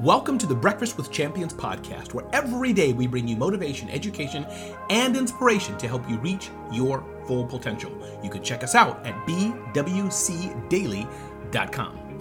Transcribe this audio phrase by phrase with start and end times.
[0.00, 4.44] Welcome to the Breakfast with Champions podcast, where every day we bring you motivation, education,
[4.90, 7.92] and inspiration to help you reach your full potential.
[8.20, 10.04] You can check us out at bwcdaily.com.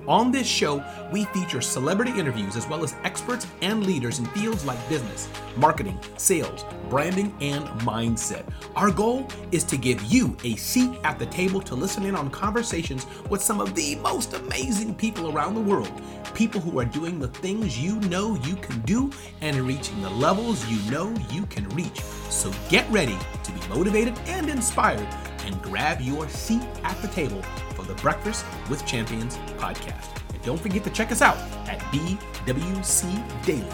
[0.08, 4.66] On this show, we feature celebrity interviews as well as experts and leaders in fields
[4.66, 8.44] like business, marketing, sales, branding, and mindset.
[8.76, 12.30] Our goal is to give you a seat at the table to listen in on
[12.32, 15.92] conversations with some of the most amazing people around the world.
[16.34, 19.10] People who are doing the things you know you can do
[19.40, 22.02] and reaching the levels you know you can reach.
[22.30, 25.08] So get ready to be motivated and inspired
[25.46, 27.42] and grab your seat at the table
[27.84, 30.08] the Breakfast with Champions podcast.
[30.34, 31.38] And don't forget to check us out
[31.68, 33.74] at bwcdaily.com.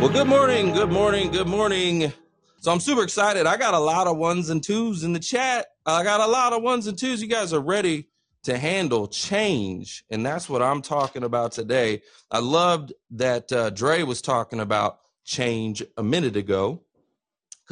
[0.00, 2.12] Well, good morning, good morning, good morning.
[2.58, 3.46] So I'm super excited.
[3.46, 5.66] I got a lot of ones and twos in the chat.
[5.86, 7.22] I got a lot of ones and twos.
[7.22, 8.08] You guys are ready
[8.42, 10.04] to handle change.
[10.10, 12.02] And that's what I'm talking about today.
[12.30, 16.82] I loved that uh, Dre was talking about change a minute ago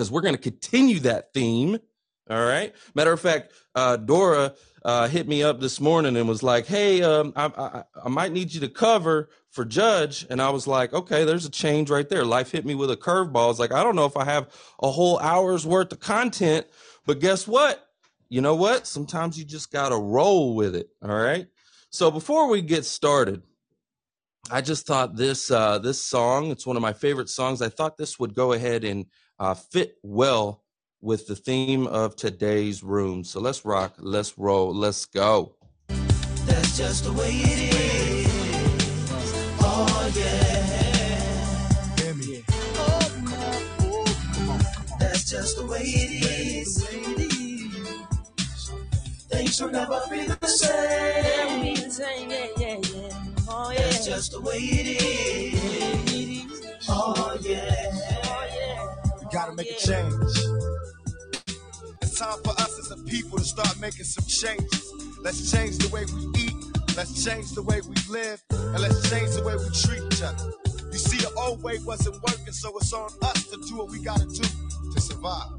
[0.01, 1.79] because we're going to continue that theme.
[2.31, 2.75] All right.
[2.95, 7.03] Matter of fact, uh, Dora uh, hit me up this morning and was like, "Hey,
[7.03, 10.95] um, I, I, I might need you to cover for Judge." And I was like,
[10.95, 13.51] "Okay, there's a change right there." Life hit me with a curveball.
[13.51, 14.49] It's like I don't know if I have
[14.83, 16.67] a whole hour's worth of content,
[17.05, 17.87] but guess what?
[18.31, 18.87] You know what?
[18.87, 20.89] Sometimes you just gotta roll with it.
[21.03, 21.47] All right.
[21.91, 23.43] So before we get started,
[24.49, 26.51] I just thought this uh, this song.
[26.51, 27.61] It's one of my favorite songs.
[27.61, 29.07] I thought this would go ahead and
[29.39, 30.65] uh, fit well
[31.01, 33.25] with the theme of today's room.
[33.25, 35.55] So let's rock, let's roll, let's go.
[35.89, 38.29] That's just the way it is.
[39.61, 42.03] Oh yeah.
[42.03, 42.45] Hear me.
[44.99, 46.87] That's just the way it is.
[49.29, 51.31] Things will never be the same.
[53.53, 56.63] Oh, That's just the way it is.
[56.89, 57.91] Oh yeah.
[58.25, 60.15] Oh, we gotta make a change.
[62.01, 64.93] It's time for us as a people to start making some changes.
[65.21, 66.55] Let's change the way we eat.
[66.97, 68.41] Let's change the way we live.
[68.51, 70.53] And let's change the way we treat each other.
[70.93, 74.01] You see, the old way wasn't working, so it's on us to do what we
[74.01, 74.45] gotta do
[74.95, 75.51] to survive.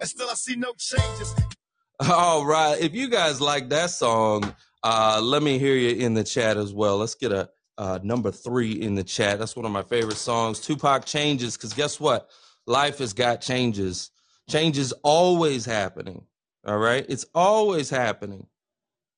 [0.00, 1.34] And still, I see no changes.
[2.00, 2.80] All right.
[2.80, 6.72] If you guys like that song, uh, let me hear you in the chat as
[6.72, 6.98] well.
[6.98, 9.38] Let's get a uh, number three in the chat.
[9.38, 10.60] That's one of my favorite songs.
[10.60, 12.30] Tupac changes, because guess what?
[12.66, 14.10] Life has got changes.
[14.48, 16.26] Change is always happening.
[16.66, 17.04] All right.
[17.08, 18.46] It's always happening.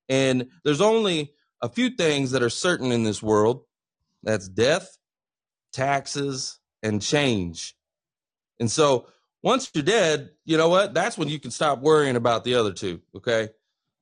[0.09, 3.65] And there's only a few things that are certain in this world
[4.23, 4.97] that's death,
[5.73, 7.77] taxes, and change.
[8.61, 9.07] And so
[9.43, 10.95] once you're dead, you know what?
[10.95, 13.01] That's when you can stop worrying about the other two.
[13.17, 13.51] Okay.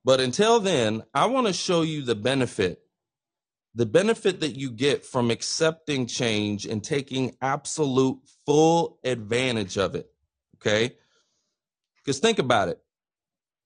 [0.05, 2.79] But until then, I want to show you the benefit,
[3.73, 10.07] the benefit that you get from accepting change and taking absolute full advantage of it.
[10.57, 10.95] Okay.
[11.97, 12.79] Because think about it.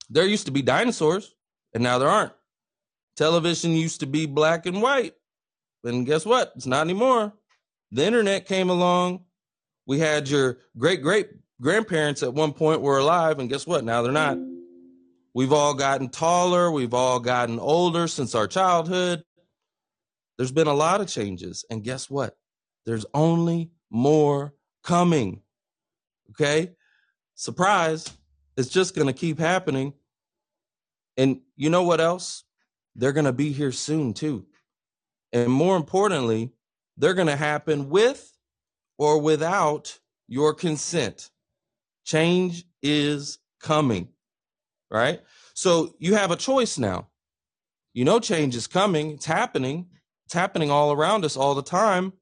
[0.08, 1.34] There used to be dinosaurs,
[1.74, 2.32] and now there aren't.
[3.16, 5.12] Television used to be black and white.
[5.84, 6.52] And guess what?
[6.56, 7.34] It's not anymore.
[7.92, 9.24] The internet came along.
[9.86, 11.28] We had your great great
[11.60, 13.84] grandparents at one point were alive, and guess what?
[13.84, 14.38] Now they're not.
[15.34, 16.70] We've all gotten taller.
[16.70, 19.22] We've all gotten older since our childhood.
[20.36, 21.64] There's been a lot of changes.
[21.70, 22.36] And guess what?
[22.86, 25.42] There's only more coming.
[26.30, 26.72] Okay?
[27.34, 28.10] Surprise.
[28.56, 29.94] It's just going to keep happening.
[31.16, 32.44] And you know what else?
[32.96, 34.46] They're going to be here soon, too.
[35.32, 36.52] And more importantly,
[36.96, 38.32] they're going to happen with
[38.98, 41.30] or without your consent.
[42.04, 44.08] Change is coming,
[44.90, 45.20] right?
[45.54, 47.08] So you have a choice now.
[47.92, 49.86] You know, change is coming, it's happening,
[50.26, 52.12] it's happening all around us all the time.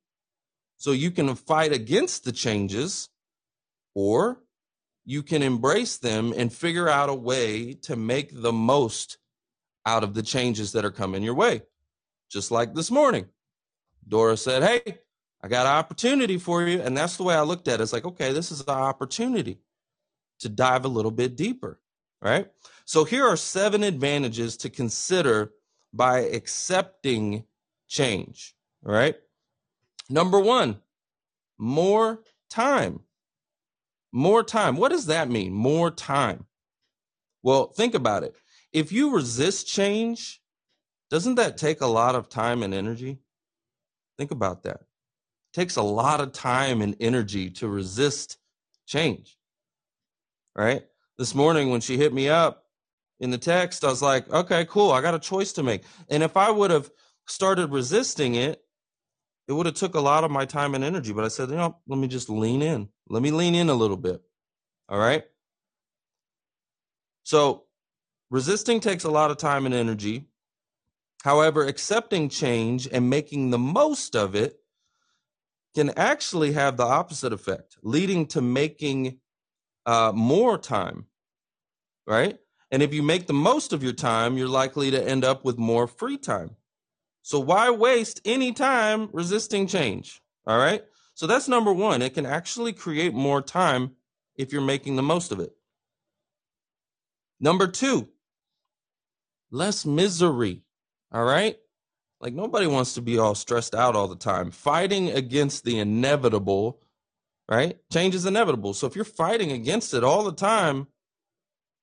[0.78, 3.08] So you can fight against the changes
[3.94, 4.40] or
[5.04, 9.18] you can embrace them and figure out a way to make the most
[9.84, 11.62] out of the changes that are coming your way.
[12.30, 13.26] Just like this morning,
[14.06, 14.98] Dora said, Hey,
[15.42, 16.80] I got an opportunity for you.
[16.80, 17.82] And that's the way I looked at it.
[17.82, 19.58] It's like, okay, this is an opportunity
[20.40, 21.80] to dive a little bit deeper,
[22.20, 22.48] right?
[22.84, 25.52] So here are seven advantages to consider
[25.92, 27.44] by accepting
[27.88, 29.16] change, right?
[30.10, 30.78] Number one,
[31.58, 33.00] more time.
[34.12, 34.76] More time.
[34.76, 35.52] What does that mean?
[35.52, 36.46] More time.
[37.42, 38.34] Well, think about it.
[38.72, 40.40] If you resist change,
[41.10, 43.18] doesn't that take a lot of time and energy?
[44.16, 44.80] Think about that.
[44.80, 48.38] It takes a lot of time and energy to resist
[48.86, 49.38] change.
[50.54, 50.84] Right?
[51.18, 52.64] This morning when she hit me up
[53.18, 54.92] in the text, I was like, okay, cool.
[54.92, 55.82] I got a choice to make.
[56.08, 56.90] And if I would have
[57.26, 58.62] started resisting it,
[59.48, 61.12] it would have took a lot of my time and energy.
[61.12, 62.88] But I said, you know, let me just lean in.
[63.08, 64.22] Let me lean in a little bit.
[64.88, 65.24] All right.
[67.24, 67.64] So
[68.30, 70.26] resisting takes a lot of time and energy.
[71.24, 74.60] However, accepting change and making the most of it
[75.74, 79.18] can actually have the opposite effect, leading to making
[79.88, 81.06] uh, more time,
[82.06, 82.38] right?
[82.70, 85.56] And if you make the most of your time, you're likely to end up with
[85.56, 86.56] more free time.
[87.22, 90.20] So why waste any time resisting change?
[90.46, 90.84] All right.
[91.14, 92.02] So that's number one.
[92.02, 93.92] It can actually create more time
[94.36, 95.56] if you're making the most of it.
[97.40, 98.08] Number two,
[99.50, 100.64] less misery.
[101.10, 101.56] All right.
[102.20, 104.50] Like nobody wants to be all stressed out all the time.
[104.50, 106.82] Fighting against the inevitable,
[107.48, 107.76] right?
[107.92, 108.74] Change is inevitable.
[108.74, 110.86] So if you're fighting against it all the time,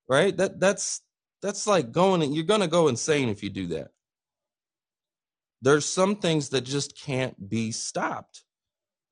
[0.07, 0.35] right?
[0.35, 1.01] That that's
[1.41, 3.89] that's like going you're going to go insane if you do that.
[5.61, 8.43] There's some things that just can't be stopped.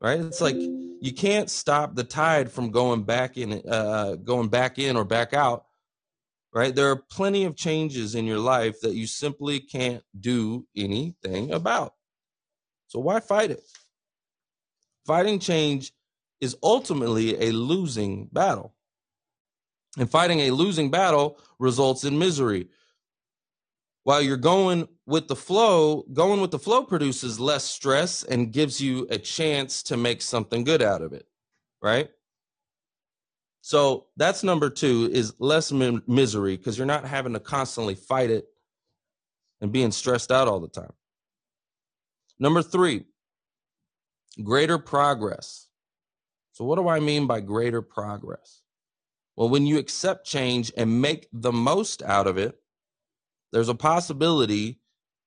[0.01, 0.19] Right?
[0.19, 4.97] It's like you can't stop the tide from going back in uh going back in
[4.97, 5.65] or back out
[6.53, 6.75] right?
[6.75, 11.93] There are plenty of changes in your life that you simply can't do anything about.
[12.87, 13.63] So why fight it?
[15.05, 15.91] Fighting change
[16.43, 18.73] is ultimately a losing battle.
[19.97, 22.67] And fighting a losing battle results in misery.
[24.03, 28.81] While you're going with the flow, going with the flow produces less stress and gives
[28.81, 31.25] you a chance to make something good out of it,
[31.81, 32.09] right?
[33.61, 38.29] So that's number two is less mi- misery because you're not having to constantly fight
[38.29, 38.47] it
[39.61, 40.91] and being stressed out all the time.
[42.37, 43.05] Number three,
[44.43, 45.67] greater progress.
[46.53, 48.61] So, what do I mean by greater progress?
[49.35, 52.55] Well, when you accept change and make the most out of it,
[53.51, 54.79] there's a possibility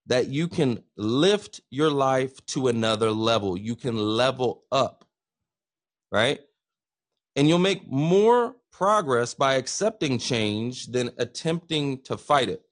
[0.07, 3.59] that you can lift your life to another level.
[3.59, 5.05] You can level up,
[6.13, 6.39] right?
[7.35, 12.63] And you'll make more progress by accepting change than attempting to fight it.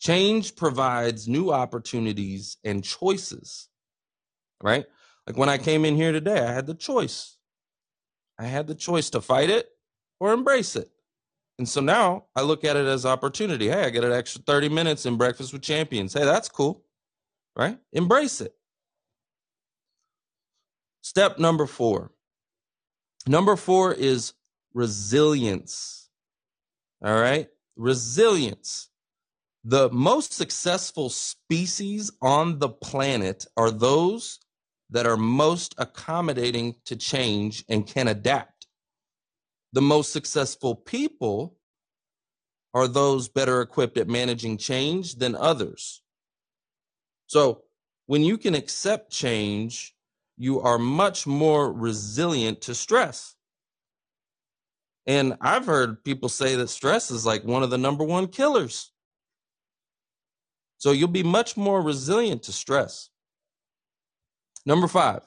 [0.00, 3.68] Change provides new opportunities and choices,
[4.62, 4.86] right?
[5.26, 7.36] Like when I came in here today, I had the choice.
[8.38, 9.68] I had the choice to fight it
[10.20, 10.90] or embrace it.
[11.58, 13.68] And so now I look at it as opportunity.
[13.68, 16.12] Hey, I get an extra 30 minutes in Breakfast with Champions.
[16.12, 16.84] Hey, that's cool,
[17.56, 17.78] right?
[17.92, 18.54] Embrace it.
[21.02, 22.10] Step number four
[23.26, 24.34] Number four is
[24.74, 26.10] resilience.
[27.02, 27.48] All right.
[27.76, 28.90] Resilience.
[29.64, 34.40] The most successful species on the planet are those
[34.94, 38.66] that are most accommodating to change and can adapt.
[39.74, 41.58] The most successful people
[42.72, 46.02] are those better equipped at managing change than others.
[47.26, 47.64] So
[48.06, 49.94] when you can accept change
[50.36, 53.34] you are much more resilient to stress.
[55.06, 58.90] And I've heard people say that stress is like one of the number one killers.
[60.78, 63.10] So you'll be much more resilient to stress.
[64.66, 65.22] Number five,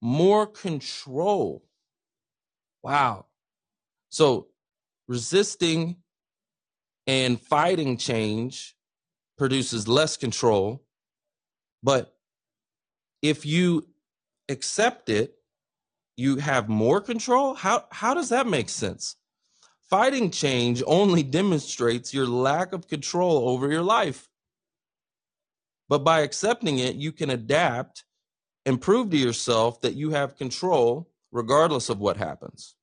[0.00, 1.64] more control.
[2.82, 3.26] Wow.
[4.10, 4.48] So
[5.06, 5.96] resisting
[7.06, 8.76] and fighting change
[9.36, 10.84] produces less control.
[11.82, 12.14] But
[13.22, 13.86] if you
[14.48, 15.34] accept it,
[16.16, 17.54] you have more control?
[17.54, 19.16] How how does that make sense?
[19.88, 24.28] Fighting change only demonstrates your lack of control over your life.
[25.88, 28.04] But by accepting it, you can adapt
[28.68, 32.74] and prove to yourself that you have control regardless of what happens.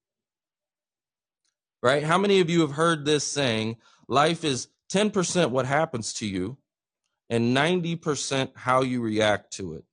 [1.84, 2.02] Right?
[2.02, 3.78] How many of you have heard this saying,
[4.08, 6.58] life is 10% what happens to you
[7.30, 9.84] and 90% how you react to it?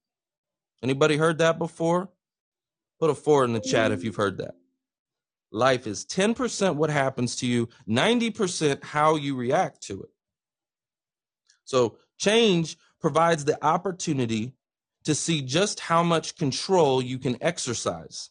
[0.82, 2.08] Anybody heard that before?
[2.99, 4.54] Put a four in the chat if you've heard that.
[5.50, 10.11] Life is 10% what happens to you, 90% how you react to it.
[11.64, 14.54] So change provides the opportunity
[15.04, 18.30] to see just how much control you can exercise.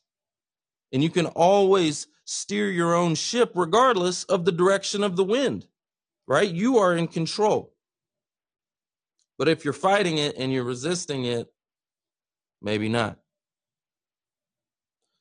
[0.92, 5.68] And you can always steer your own ship regardless of the direction of the wind,
[6.28, 6.50] right?
[6.50, 7.74] You are in control.
[9.38, 11.52] But if you're fighting it and you're resisting it,
[12.62, 13.18] maybe not.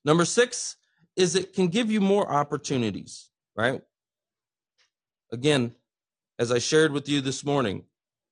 [0.04, 0.76] Number six
[1.16, 3.82] is it can give you more opportunities, right?
[5.32, 5.74] Again,
[6.38, 7.84] as I shared with you this morning,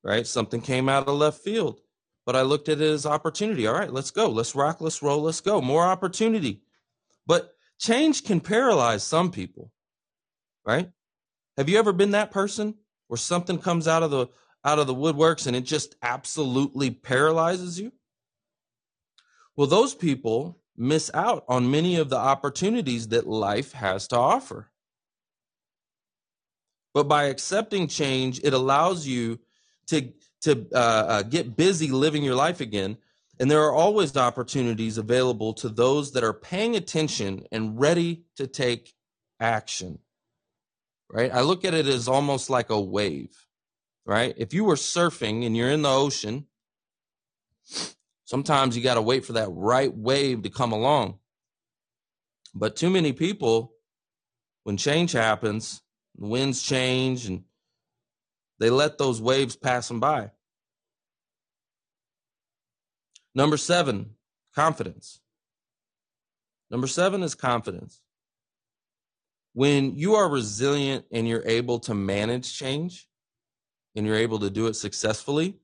[0.02, 0.26] right?
[0.26, 1.80] Something came out of left field,
[2.28, 3.66] but I looked at it as opportunity.
[3.66, 4.28] All right, let's go.
[4.28, 5.62] Let's rock, let's roll, let's go.
[5.62, 6.60] More opportunity.
[7.26, 9.72] But change can paralyze some people,
[10.62, 10.90] right?
[11.56, 12.74] Have you ever been that person
[13.06, 14.26] where something comes out of the
[14.62, 17.92] out of the woodworks and it just absolutely paralyzes you?
[19.56, 24.70] Well, those people miss out on many of the opportunities that life has to offer.
[26.92, 29.40] But by accepting change, it allows you
[29.86, 32.98] to to uh, uh, get busy living your life again.
[33.40, 38.46] And there are always opportunities available to those that are paying attention and ready to
[38.46, 38.94] take
[39.40, 40.00] action.
[41.10, 41.32] Right?
[41.32, 43.46] I look at it as almost like a wave.
[44.04, 44.34] Right?
[44.36, 46.46] If you were surfing and you're in the ocean,
[48.24, 51.18] sometimes you got to wait for that right wave to come along.
[52.54, 53.74] But too many people,
[54.64, 55.82] when change happens,
[56.16, 57.44] the winds change and
[58.58, 60.30] they let those waves pass them by.
[63.34, 64.14] Number seven,
[64.54, 65.20] confidence.
[66.70, 68.00] Number seven is confidence.
[69.52, 73.08] When you are resilient and you're able to manage change
[73.96, 75.56] and you're able to do it successfully,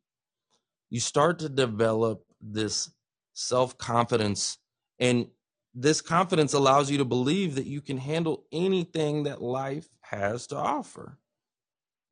[0.91, 2.91] you start to develop this
[3.33, 4.59] self confidence.
[4.99, 5.29] And
[5.75, 10.57] this confidence allows you to believe that you can handle anything that life has to
[10.57, 11.19] offer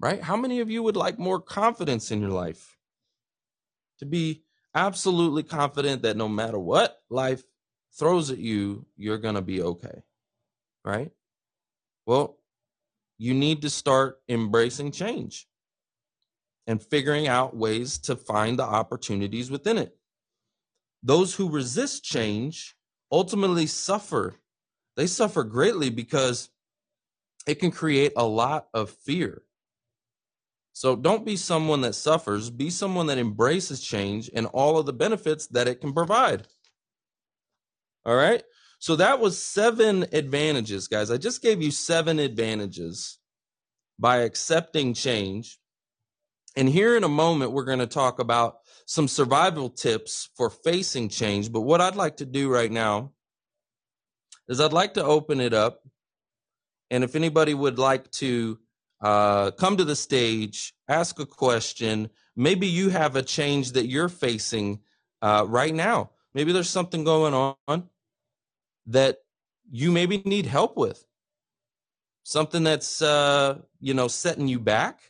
[0.02, 0.20] right?
[0.20, 2.76] How many of you would like more confidence in your life?
[4.00, 4.42] To be
[4.74, 7.44] absolutely confident that no matter what life
[7.96, 10.02] throws at you, you're going to be okay,
[10.84, 11.12] right?
[12.04, 12.36] Well,
[13.16, 15.46] you need to start embracing change
[16.66, 19.96] and figuring out ways to find the opportunities within it.
[21.04, 22.74] Those who resist change
[23.10, 24.34] ultimately suffer.
[24.96, 26.50] They suffer greatly because
[27.46, 29.42] it can create a lot of fear
[30.72, 34.92] so don't be someone that suffers, be someone that embraces change and all of the
[34.92, 36.46] benefits that it can provide.
[38.04, 38.42] All right.
[38.78, 41.10] So that was seven advantages, guys.
[41.10, 43.18] I just gave you seven advantages
[43.98, 45.58] by accepting change.
[46.56, 51.08] And here in a moment, we're going to talk about some survival tips for facing
[51.08, 51.52] change.
[51.52, 53.12] But what I'd like to do right now
[54.48, 55.82] is I'd like to open it up.
[56.90, 58.58] And if anybody would like to
[59.02, 62.08] uh, come to the stage, ask a question.
[62.36, 64.80] Maybe you have a change that you're facing
[65.20, 66.10] uh, right now.
[66.34, 67.34] Maybe there's something going
[67.66, 67.88] on
[68.86, 69.18] that
[69.70, 71.04] you maybe need help with.
[72.24, 75.00] Something that's uh, you know setting you back,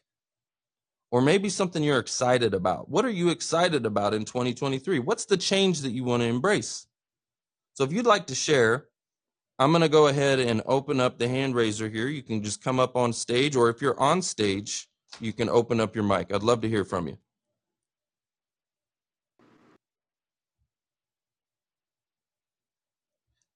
[1.11, 2.89] or maybe something you're excited about.
[2.89, 4.99] What are you excited about in 2023?
[5.01, 6.87] What's the change that you want to embrace?
[7.75, 8.87] So if you'd like to share,
[9.63, 12.09] I'm going to go ahead and open up the hand raiser here.
[12.09, 14.89] You can just come up on stage, or if you're on stage,
[15.21, 16.35] you can open up your mic.
[16.35, 17.19] I'd love to hear from you.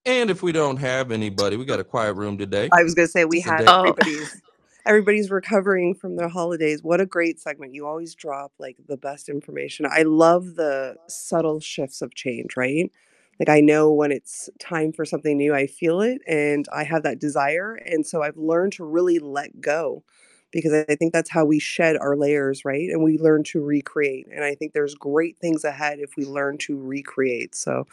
[0.07, 2.73] And if we don't have anybody, we got a quiet room today.
[2.73, 3.69] I was going to say we It's a had day.
[3.69, 4.43] Oh, everybody's
[4.87, 6.83] everybody's recovering from their holidays.
[6.83, 7.75] What a great segment.
[7.75, 9.87] You always drop like the best information.
[9.91, 12.91] I love the subtle shifts of change, right?
[13.39, 17.03] Like I know when it's time for something new, I feel it and I have
[17.03, 17.75] that desire.
[17.75, 20.03] And so I've learned to really let go
[20.51, 22.89] because I think that's how we shed our layers, right?
[22.89, 24.27] And we learn to recreate.
[24.33, 27.55] And I think there's great things ahead if we learn to recreate.
[27.55, 27.87] So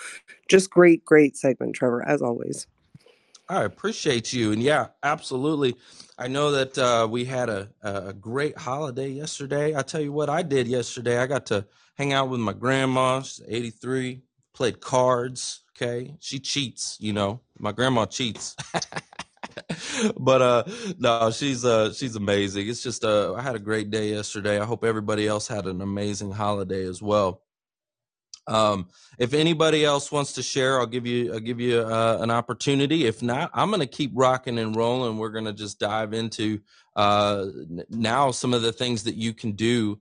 [0.48, 2.68] just great, great segment, Trevor, as always.
[3.50, 4.54] I appreciate you.
[4.54, 5.76] And yeah, absolutely.
[6.18, 9.76] I know that uh, we had a, a great holiday yesterday.
[9.76, 11.18] I tell you what I did yesterday.
[11.18, 13.22] I got to hang out with my grandma.
[13.22, 14.22] She's 83,
[14.54, 15.62] played cards.
[15.76, 16.16] Okay.
[16.20, 18.56] She cheats, you know, my grandma cheats.
[20.18, 20.64] but uh
[20.98, 24.66] no she's uh she's amazing it's just uh i had a great day yesterday i
[24.66, 27.42] hope everybody else had an amazing holiday as well
[28.48, 28.88] um
[29.20, 33.06] if anybody else wants to share i'll give you i'll give you uh, an opportunity
[33.06, 36.60] if not i'm gonna keep rocking and rolling we're gonna just dive into
[36.96, 37.46] uh
[37.90, 40.00] now some of the things that you can do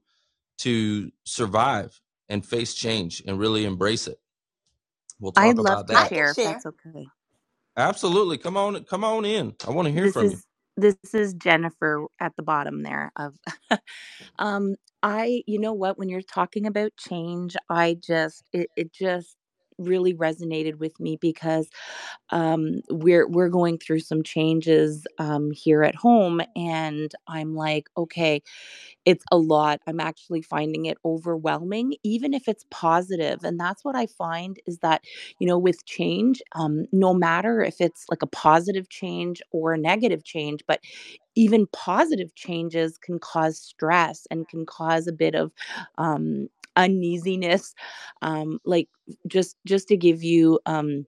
[0.59, 4.19] to survive and face change and really embrace it
[5.23, 6.07] we'll talk I'd love about to that.
[6.09, 6.33] Share.
[6.33, 7.11] if that's okay.
[7.77, 8.39] absolutely.
[8.39, 9.55] Come on come on in.
[9.67, 10.43] I want to hear This from you.
[10.77, 13.37] this is Jennifer at the bottom there of
[14.41, 15.99] um I you know what?
[15.99, 19.37] When you're talking about change I just it, it just
[19.83, 21.69] really resonated with me because
[22.31, 28.43] um we're we're going through some changes um here at home and I'm like okay
[29.05, 29.81] it's a lot.
[29.87, 33.45] I'm actually finding it overwhelming, even if it's positive.
[33.45, 35.03] And that's what I find is that,
[35.39, 39.79] you know, with change, um, no matter if it's like a positive change or a
[39.79, 40.81] negative change, but
[41.35, 45.53] even positive changes can cause stress and can cause a bit of
[45.99, 47.75] um, uneasiness.
[48.23, 48.89] Um, like
[49.27, 51.07] just just to give you um,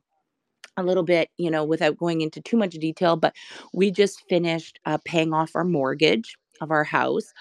[0.76, 3.35] a little bit, you know, without going into too much detail, but
[3.73, 7.33] we just finished uh, paying off our mortgage of our house.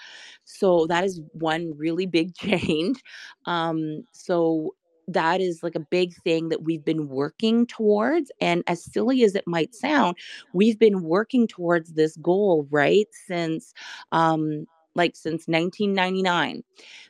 [0.44, 3.02] So that is one really big change.
[3.46, 4.74] Um, so
[5.08, 8.30] that is like a big thing that we've been working towards.
[8.40, 10.16] And as silly as it might sound,
[10.54, 13.06] we've been working towards this goal, right?
[13.26, 13.74] Since,
[14.12, 16.62] um, like since 1999.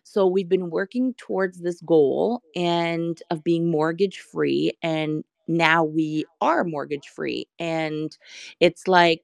[0.04, 6.24] So we've been working towards this goal and of being mortgage free and now we
[6.40, 8.16] are mortgage free and
[8.60, 9.22] it's like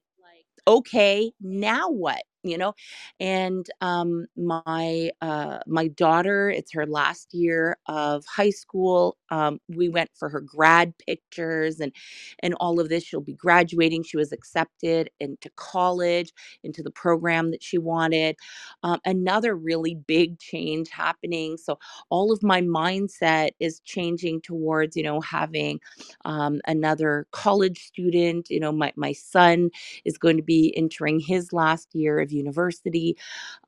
[0.69, 2.75] okay now what you know
[3.21, 9.89] and um my uh my daughter it's her last year of high school um we
[9.89, 11.93] went for her grad pictures and
[12.41, 16.33] and all of this she'll be graduating she was accepted into college
[16.65, 18.37] into the program that she wanted
[18.83, 21.79] um, another really big change happening so
[22.11, 25.81] all of my mindset is changing towards you know having
[26.25, 29.71] um, another college student you know my, my son
[30.07, 33.17] is going to be entering his last year of university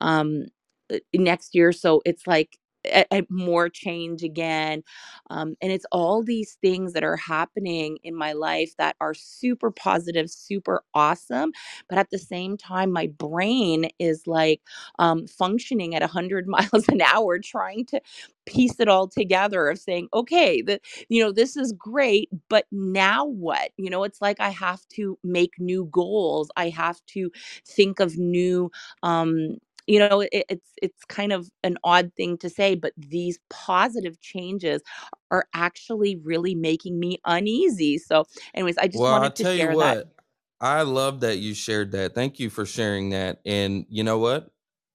[0.00, 0.46] um,
[0.92, 1.72] uh, next year.
[1.72, 4.82] So it's like a, a more change again.
[5.30, 9.70] Um, and it's all these things that are happening in my life that are super
[9.70, 11.52] positive, super awesome.
[11.88, 14.60] But at the same time, my brain is like
[14.98, 18.00] um, functioning at 100 miles an hour, trying to
[18.46, 23.24] piece it all together of saying, okay, the, you know, this is great, but now
[23.26, 23.70] what?
[23.76, 26.50] You know, it's like I have to make new goals.
[26.56, 27.30] I have to
[27.66, 28.70] think of new
[29.02, 33.38] um you know it, it's it's kind of an odd thing to say but these
[33.50, 34.82] positive changes
[35.30, 38.24] are actually really making me uneasy so
[38.54, 40.12] anyways i just Well, I'll wanted to tell you share that what,
[40.60, 42.14] I love that you shared that.
[42.14, 43.40] Thank you for sharing that.
[43.44, 44.50] And you know what?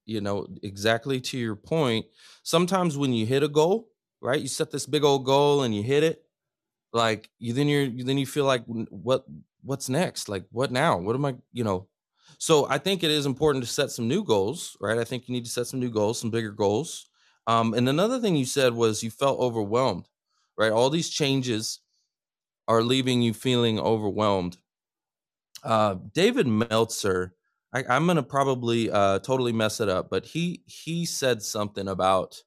[0.06, 2.06] You know, exactly to your point,
[2.44, 3.90] sometimes when you hit a goal,
[4.22, 4.40] right?
[4.40, 6.24] You set this big old goal and you hit it,
[6.94, 9.26] like you then you're then you feel like what
[9.64, 10.30] what's next?
[10.30, 10.98] Like what now?
[10.98, 11.88] What am I, you know?
[12.40, 14.98] So I think it is important to set some new goals, right?
[14.98, 17.10] I think you need to set some new goals, some bigger goals.
[17.48, 20.08] Um, and another thing you said was you felt overwhelmed,
[20.58, 20.72] right?
[20.72, 21.80] All these changes
[22.68, 24.58] are leaving you feeling overwhelmed.
[25.64, 27.36] Uh, David Meltzer,
[27.74, 32.44] I, I'm gonna probably uh, totally mess it up, but he he said something about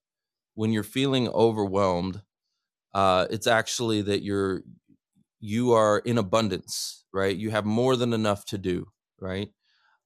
[0.54, 2.22] when you're feeling overwhelmed,
[2.94, 4.62] uh, it's actually that you're
[5.40, 7.36] you are in abundance, right?
[7.36, 8.88] You have more than enough to do,
[9.20, 9.50] right?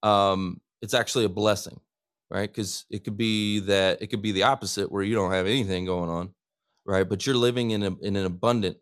[0.04, 1.80] Um, it's actually a blessing,
[2.30, 2.50] right?
[2.50, 5.86] Because it could be that it could be the opposite where you don't have anything
[5.86, 6.34] going on,
[6.86, 7.08] right?
[7.08, 8.78] But you're living in a, in an abundant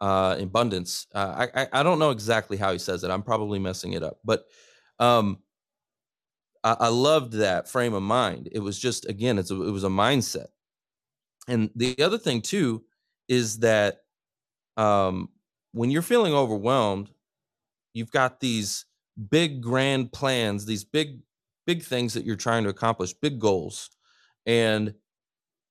[0.00, 1.06] uh, abundance.
[1.14, 3.10] Uh, I, I I don't know exactly how he says it.
[3.10, 4.46] I'm probably messing it up, but
[5.00, 5.40] um,
[6.64, 8.48] I, I loved that frame of mind.
[8.52, 10.48] It was just again, it's a, it was a mindset.
[11.48, 12.84] And the other thing too
[13.28, 14.02] is that
[14.76, 15.30] um,
[15.72, 17.10] when you're feeling overwhelmed,
[17.94, 18.86] you've got these
[19.30, 21.20] big grand plans, these big
[21.66, 23.90] big things that you're trying to accomplish, big goals,
[24.46, 24.94] and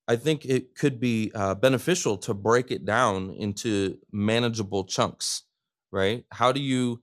[0.08, 5.44] I think it could be uh, beneficial to break it down into manageable chunks,
[5.92, 6.24] right?
[6.32, 7.02] How do you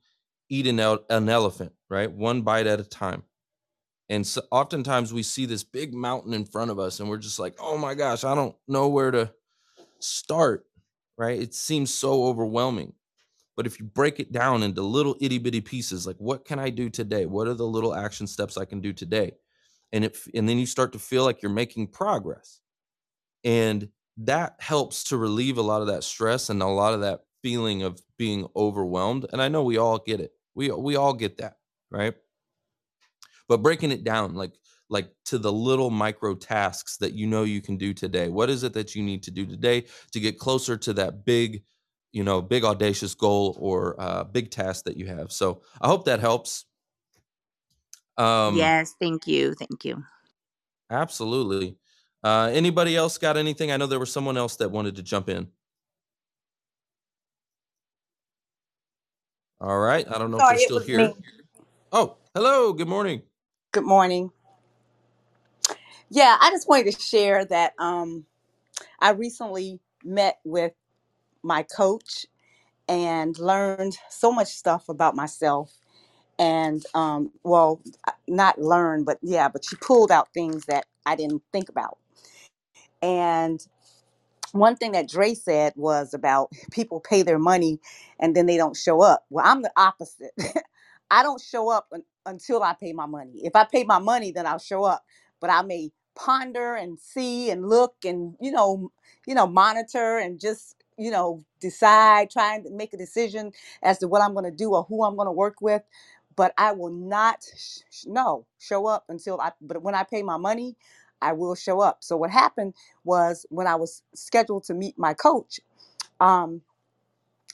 [0.49, 2.11] eat an, el- an elephant, right?
[2.11, 3.25] One bite at a time.
[4.09, 7.39] And so oftentimes we see this big mountain in front of us and we're just
[7.39, 9.33] like, oh my gosh, I don't know where to
[9.99, 10.67] start,
[11.19, 11.41] right?
[11.41, 12.93] It seems so overwhelming.
[13.57, 16.71] But if you break it down into little itty bitty pieces, like what can I
[16.71, 17.27] do today?
[17.27, 19.33] What are the little action steps I can do today?
[19.93, 22.61] And if and then you start to feel like you're making progress
[23.45, 27.21] and that helps to relieve a lot of that stress and a lot of that
[27.43, 31.37] feeling of being overwhelmed and i know we all get it we we all get
[31.37, 31.59] that
[31.91, 32.15] right
[33.49, 34.53] but breaking it down like
[34.89, 38.63] like to the little micro tasks that you know you can do today what is
[38.63, 41.63] it that you need to do today to get closer to that big
[42.15, 45.33] you know big audacious goal or uh, big task that you have.
[45.33, 46.67] So i hope that helps.
[48.19, 50.05] Um yes thank you thank you.
[50.91, 51.77] Absolutely.
[52.25, 53.73] Uh anybody else got anything?
[53.73, 55.49] I know there was someone else that wanted to jump in.
[59.61, 61.11] All right i don't know if Sorry, they're still here.
[61.11, 61.17] me.
[61.93, 63.23] oh hello good morning.
[63.73, 64.31] Good morning.
[66.11, 68.27] Yeah, I just wanted to share that um,
[69.01, 70.73] I recently met with
[71.45, 72.27] my coach
[72.89, 75.73] and learned so much stuff about myself.
[76.39, 77.83] And um, well,
[78.29, 81.99] not learn, but yeah, but she pulled out things that I didn't think about.
[83.03, 83.61] And
[84.53, 87.81] one thing that Dre said was about people pay their money
[88.21, 89.25] and then they don't show up.
[89.31, 90.33] Well, I'm the opposite.
[91.13, 93.43] I don't show up un- until I pay my money.
[93.45, 95.05] If I pay my money, then I'll show up.
[95.41, 98.93] But I may ponder and see and look and you know,
[99.27, 103.53] you know, monitor and just you know, decide, trying to make a decision
[103.83, 105.83] as to what I'm going to do or who I'm going to work with.
[106.37, 110.23] But I will not, sh- sh- no, show up until I, but when I pay
[110.23, 110.77] my money,
[111.23, 111.99] I will show up.
[112.05, 115.61] So what happened was when I was scheduled to meet my coach,
[116.21, 116.63] um,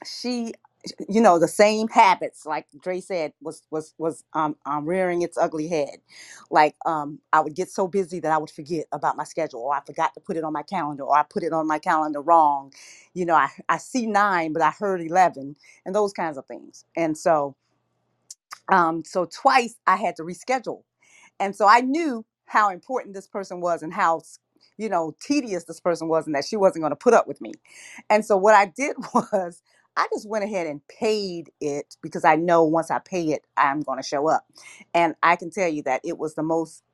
[0.06, 0.54] she
[1.08, 5.38] you know the same habits like Dre said was was was um, um rearing its
[5.38, 5.98] ugly head.
[6.50, 9.74] Like um I would get so busy that I would forget about my schedule or
[9.74, 12.22] I forgot to put it on my calendar or I put it on my calendar
[12.22, 12.72] wrong.
[13.14, 16.84] You know I I see 9 but I heard 11 and those kinds of things.
[16.96, 17.56] And so
[18.72, 20.82] um so twice I had to reschedule.
[21.40, 24.22] And so I knew how important this person was and how
[24.78, 27.40] you know tedious this person was and that she wasn't going to put up with
[27.40, 27.52] me.
[28.10, 29.62] And so what I did was
[30.00, 33.82] I just went ahead and paid it because I know once I pay it, I'm
[33.82, 34.46] going to show up.
[34.94, 36.84] And I can tell you that it was the most,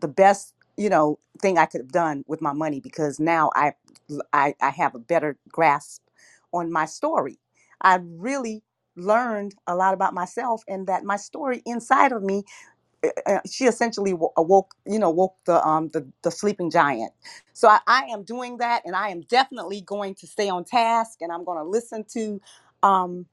[0.00, 3.74] the best, you know, thing I could have done with my money because now I,
[4.32, 6.02] I, I have a better grasp
[6.52, 7.38] on my story.
[7.82, 8.62] I really
[8.96, 12.44] learned a lot about myself and that my story inside of me
[13.04, 17.12] uh, uh, she essentially wo- awoke you know woke the um the, the sleeping giant.
[17.54, 21.22] So I, I am doing that and i am definitely going to stay on task
[21.22, 22.40] and i'm going to listen to
[22.82, 23.26] um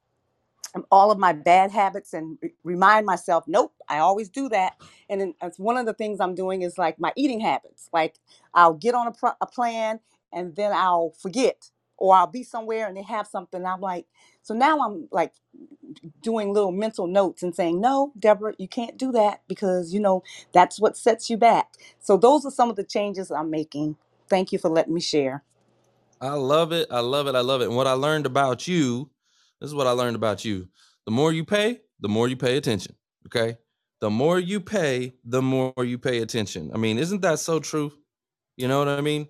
[0.75, 4.75] um, all of my bad habits and re- remind myself nope i always do that.
[5.09, 7.89] And then that's one of the things i'm doing is like my eating habits.
[7.93, 8.15] Like
[8.53, 9.99] i'll get on a, a plan
[10.33, 14.07] and then i'll forget or i'll be somewhere and they have something i'm like
[14.47, 15.33] so now i'm like
[16.21, 20.23] doing little mental notes and saying, no, Deborah, you can't do that because, you know,
[20.51, 21.73] that's what sets you back.
[21.99, 23.97] So those are some of the changes I'm making.
[24.29, 25.43] Thank you for letting me share.
[26.19, 26.87] I love it.
[26.91, 27.35] I love it.
[27.35, 27.67] I love it.
[27.67, 29.09] And what I learned about you,
[29.61, 30.67] this is what I learned about you.
[31.05, 32.95] The more you pay, the more you pay attention.
[33.27, 33.57] Okay.
[33.99, 36.71] The more you pay, the more you pay attention.
[36.73, 37.91] I mean, isn't that so true?
[38.55, 39.27] You know what I mean?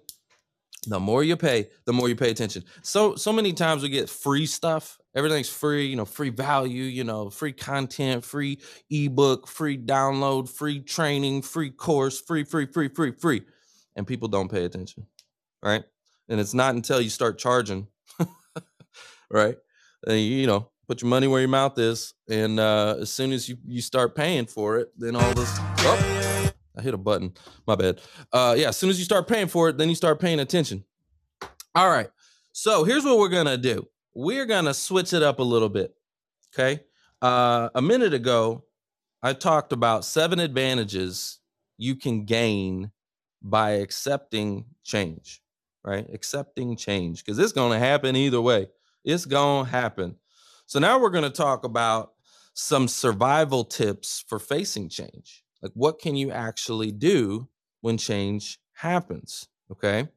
[0.88, 2.64] The more you pay, the more you pay attention.
[2.82, 4.98] So so many times we get free stuff.
[5.18, 8.60] Everything's free, you know, free value, you know, free content, free
[8.92, 13.42] ebook, free download, free training, free course, free, free, free, free, free.
[13.96, 15.08] And people don't pay attention.
[15.64, 15.84] Right.
[16.30, 17.88] And it's not until you start charging,
[19.32, 19.58] right?
[20.06, 22.14] And you, know, put your money where your mouth is.
[22.30, 25.52] And uh, as soon as you, you start paying for it, then all this.
[25.80, 27.34] Oh, I hit a button.
[27.66, 28.02] My bad.
[28.32, 30.84] Uh, yeah, as soon as you start paying for it, then you start paying attention.
[31.74, 32.10] All right.
[32.52, 33.88] So here's what we're gonna do.
[34.20, 35.94] We're gonna switch it up a little bit.
[36.52, 36.82] Okay.
[37.22, 38.64] Uh, a minute ago,
[39.22, 41.38] I talked about seven advantages
[41.78, 42.90] you can gain
[43.44, 45.44] by accepting change.
[45.86, 46.08] Right?
[46.12, 48.70] Accepting change because it's gonna happen either way.
[49.06, 50.16] It's gonna happen.
[50.66, 52.14] So now we're gonna talk about
[52.56, 55.44] some survival tips for facing change.
[55.62, 57.50] Like, what can you actually do
[57.82, 59.48] when change happens?
[59.72, 60.08] Okay.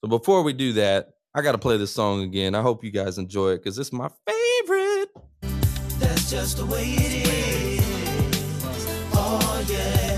[0.00, 2.54] So before we do that, I got to play this song again.
[2.54, 5.10] I hope you guys enjoy it because it's my favorite.
[5.98, 7.84] That's just the way it is.
[9.12, 10.16] Oh yeah.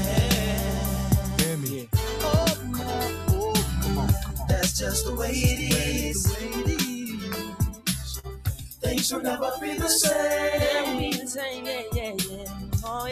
[1.39, 1.89] Hear me.
[4.49, 6.25] That's just the way it is.
[8.81, 11.11] Things will never be the same.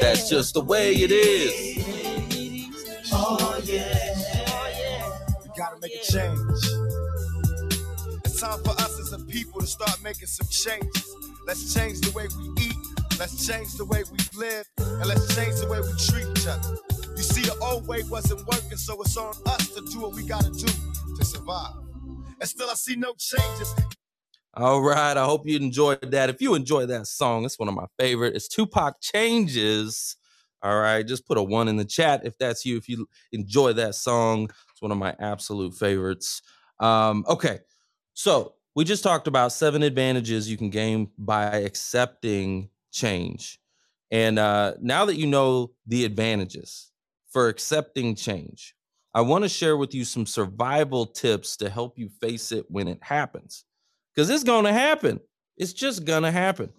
[0.01, 1.85] That's oh, just the way it is.
[3.13, 4.15] Oh yeah.
[5.43, 6.56] We gotta make a change.
[8.39, 11.17] Time for us as a people to start making some changes.
[11.47, 12.77] Let's change the way we eat.
[13.19, 14.67] Let's change the way we live.
[14.77, 16.77] And let's change the way we treat each other.
[17.17, 20.23] You see, the old way wasn't working, so it's on us to do what we
[20.27, 20.67] gotta do
[21.17, 21.73] to survive.
[22.39, 23.75] And still, I see no changes.
[24.53, 25.17] All right.
[25.17, 26.29] I hope you enjoyed that.
[26.29, 28.35] If you enjoyed that song, it's one of my favorite.
[28.37, 30.17] It's Tupac Changes.
[30.63, 31.07] All right.
[31.07, 32.77] Just put a one in the chat if that's you.
[32.77, 36.43] If you enjoy that song, it's one of my absolute favorites.
[36.81, 37.61] Um, okay.
[38.17, 43.61] So we just talked about seven advantages you can gain by accepting change.
[44.11, 46.91] And uh, now that you know the advantages
[47.31, 48.75] for accepting change,
[49.13, 52.89] I want to share with you some survival tips to help you face it when
[52.89, 53.65] it happens
[54.15, 55.21] because it's going to happen.
[55.59, 56.73] It's just going to happen.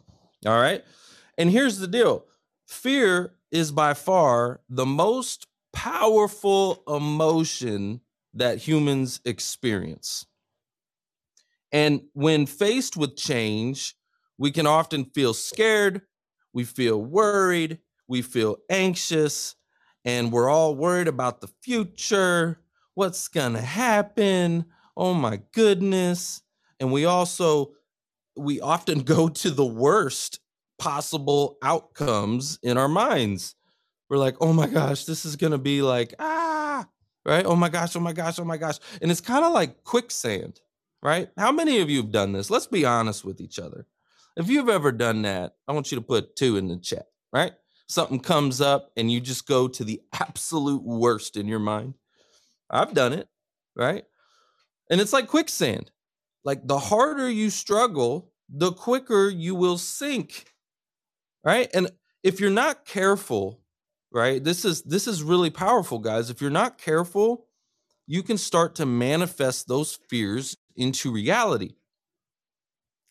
[0.47, 0.84] All right.
[1.38, 2.26] And here's the deal
[2.65, 8.02] fear is by far the most powerful emotion
[8.34, 10.26] that humans experience.
[11.71, 13.95] And when faced with change,
[14.38, 16.01] we can often feel scared,
[16.53, 19.56] we feel worried, we feel anxious,
[20.06, 22.62] and we're all worried about the future.
[22.93, 24.65] What's going to happen?
[24.95, 26.41] Oh my goodness
[26.80, 27.73] and we also
[28.36, 30.39] we often go to the worst
[30.80, 33.56] possible outcomes in our minds
[34.10, 36.86] we're like oh my gosh this is going to be like ah
[37.25, 39.84] right oh my gosh oh my gosh oh my gosh and it's kind of like
[39.84, 40.62] quicksand
[41.08, 41.30] right?
[41.38, 42.50] How many of you have done this?
[42.50, 43.88] Let's be honest with each other.
[44.36, 47.54] If you've ever done that, I want you to put two in the chat, right?
[47.88, 51.93] Something comes up and you just go to the absolute worst in your mind.
[52.70, 53.30] I've done it,
[53.74, 54.04] right?
[54.91, 55.91] And it's like quicksand.
[56.43, 60.52] Like the harder you struggle, the quicker you will sink.
[61.41, 61.70] Right?
[61.74, 61.89] And
[62.22, 63.62] if you're not careful,
[64.12, 64.43] right?
[64.43, 66.30] This is this is really powerful, guys.
[66.30, 67.46] If you're not careful,
[68.08, 71.76] you can start to manifest those fears into reality.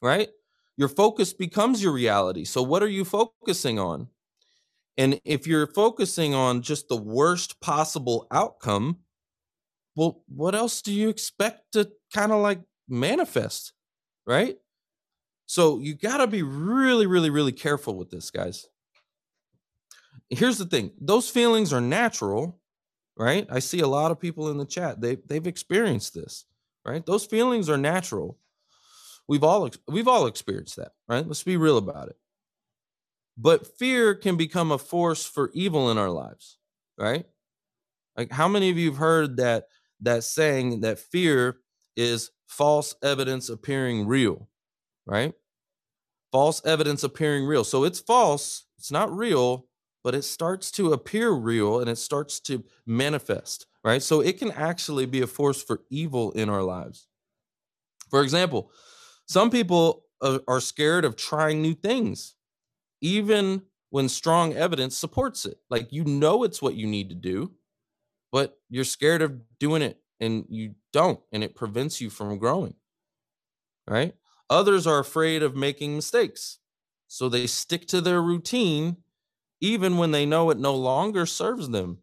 [0.00, 0.28] Right?
[0.76, 2.44] Your focus becomes your reality.
[2.44, 4.08] So what are you focusing on?
[4.98, 8.98] And if you're focusing on just the worst possible outcome,
[9.94, 13.72] well, what else do you expect to kind of like manifest?
[14.26, 14.56] Right?
[15.46, 18.66] So you got to be really, really, really careful with this, guys.
[20.28, 22.60] Here's the thing those feelings are natural,
[23.16, 23.46] right?
[23.50, 25.00] I see a lot of people in the chat.
[25.00, 26.46] They they've experienced this,
[26.86, 27.04] right?
[27.04, 28.38] Those feelings are natural.
[29.28, 31.26] We've all we've all experienced that, right?
[31.26, 32.16] Let's be real about it.
[33.36, 36.58] But fear can become a force for evil in our lives,
[36.98, 37.26] right?
[38.16, 39.64] Like how many of you have heard that
[40.00, 41.58] that saying that fear
[41.96, 44.48] is false evidence appearing real,
[45.06, 45.34] right?
[46.32, 47.64] False evidence appearing real.
[47.64, 49.66] So it's false, it's not real,
[50.04, 54.02] but it starts to appear real and it starts to manifest, right?
[54.02, 57.06] So it can actually be a force for evil in our lives.
[58.10, 58.72] For example,
[59.26, 62.34] some people are scared of trying new things,
[63.00, 65.58] even when strong evidence supports it.
[65.70, 67.52] Like you know it's what you need to do,
[68.32, 72.74] but you're scared of doing it and you don't, and it prevents you from growing.
[73.86, 74.14] Right?
[74.50, 76.58] Others are afraid of making mistakes.
[77.06, 78.96] So they stick to their routine
[79.60, 81.98] even when they know it no longer serves them.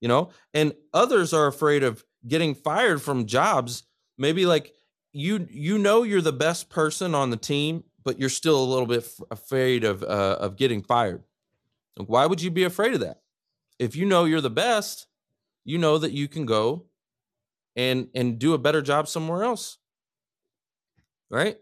[0.00, 3.84] You know, and others are afraid of getting fired from jobs.
[4.18, 4.74] Maybe like
[5.12, 8.86] you you know you're the best person on the team, but you're still a little
[8.86, 11.22] bit afraid of uh, of getting fired.
[11.96, 13.22] Like, why would you be afraid of that?
[13.78, 15.06] If you know you're the best,
[15.64, 16.86] you know that you can go
[17.76, 19.78] and and do a better job somewhere else
[21.30, 21.58] right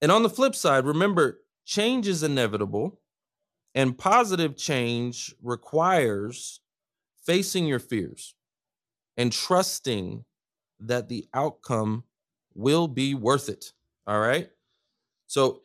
[0.00, 3.00] and on the flip side remember change is inevitable
[3.74, 6.60] and positive change requires
[7.24, 8.34] facing your fears
[9.16, 10.24] and trusting
[10.80, 12.04] that the outcome
[12.54, 13.72] will be worth it
[14.06, 14.50] all right
[15.26, 15.62] so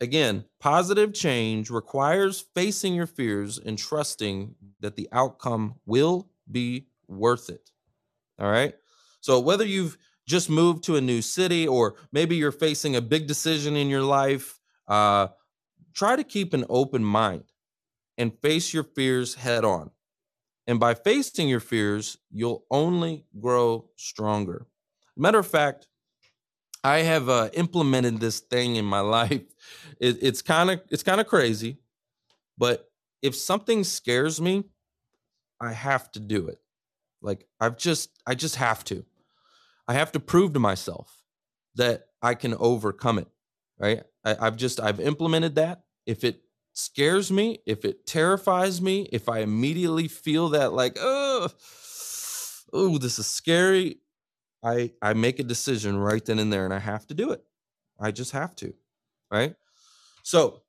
[0.00, 7.48] again positive change requires facing your fears and trusting that the outcome will be worth
[7.48, 7.70] it.
[8.38, 8.74] All right.
[9.20, 13.26] So whether you've just moved to a new city or maybe you're facing a big
[13.26, 15.28] decision in your life, uh,
[15.94, 17.44] try to keep an open mind
[18.18, 19.90] and face your fears head on.
[20.66, 24.66] And by facing your fears, you'll only grow stronger.
[25.16, 25.88] Matter of fact,
[26.82, 29.42] I have uh, implemented this thing in my life.
[30.00, 31.78] It, it's kind of it's kind of crazy,
[32.58, 32.90] but
[33.22, 34.64] if something scares me,
[35.60, 36.58] I have to do it.
[37.22, 39.04] Like I've just I just have to.
[39.88, 41.22] I have to prove to myself
[41.74, 43.28] that I can overcome it.
[43.78, 44.02] Right.
[44.24, 45.84] I, I've just I've implemented that.
[46.06, 46.43] If it
[46.74, 51.48] scares me, if it terrifies me, if I immediately feel that like, oh,
[52.72, 53.98] oh, this is scary,
[54.64, 57.44] I I make a decision right then and there, and I have to do it.
[58.00, 58.74] I just have to,
[59.30, 59.56] right?
[60.22, 60.62] So,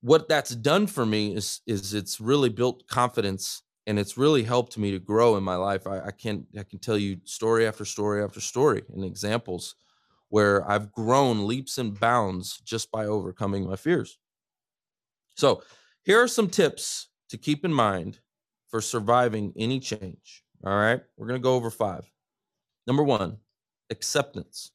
[0.00, 4.76] what that's done for me is is it's really built confidence and it's really helped
[4.76, 5.86] me to grow in my life.
[5.86, 9.74] I, I can I can tell you story after story after story and examples
[10.30, 14.18] where I've grown leaps and bounds just by overcoming my fears.
[15.38, 15.62] So,
[16.02, 18.18] here are some tips to keep in mind
[18.66, 20.42] for surviving any change.
[20.64, 22.10] All right, we're gonna go over five.
[22.88, 23.36] Number one,
[23.88, 24.72] acceptance.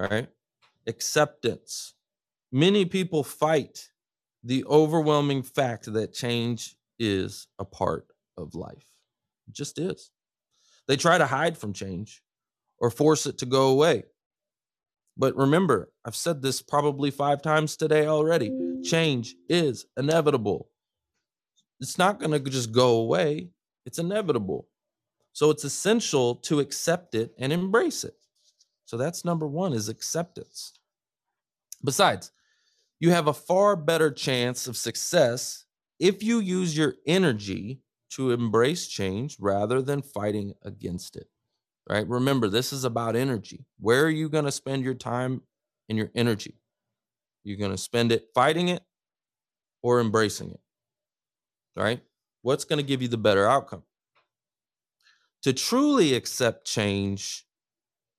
[0.00, 0.26] All right,
[0.88, 1.94] acceptance.
[2.50, 3.90] Many people fight
[4.42, 8.96] the overwhelming fact that change is a part of life.
[9.46, 10.10] It just is.
[10.88, 12.24] They try to hide from change
[12.78, 14.02] or force it to go away.
[15.16, 20.68] But remember, I've said this probably five times today already change is inevitable.
[21.80, 23.50] It's not going to just go away,
[23.84, 24.68] it's inevitable.
[25.32, 28.14] So it's essential to accept it and embrace it.
[28.84, 30.74] So that's number one is acceptance.
[31.84, 32.30] Besides,
[33.00, 35.64] you have a far better chance of success
[35.98, 41.28] if you use your energy to embrace change rather than fighting against it.
[41.90, 42.06] Right?
[42.08, 43.66] Remember, this is about energy.
[43.80, 45.42] Where are you going to spend your time
[45.88, 46.60] and your energy?
[47.44, 48.82] You're going to spend it fighting it
[49.82, 50.60] or embracing it.
[51.76, 52.00] Right?
[52.42, 53.82] What's going to give you the better outcome?
[55.42, 57.46] To truly accept change,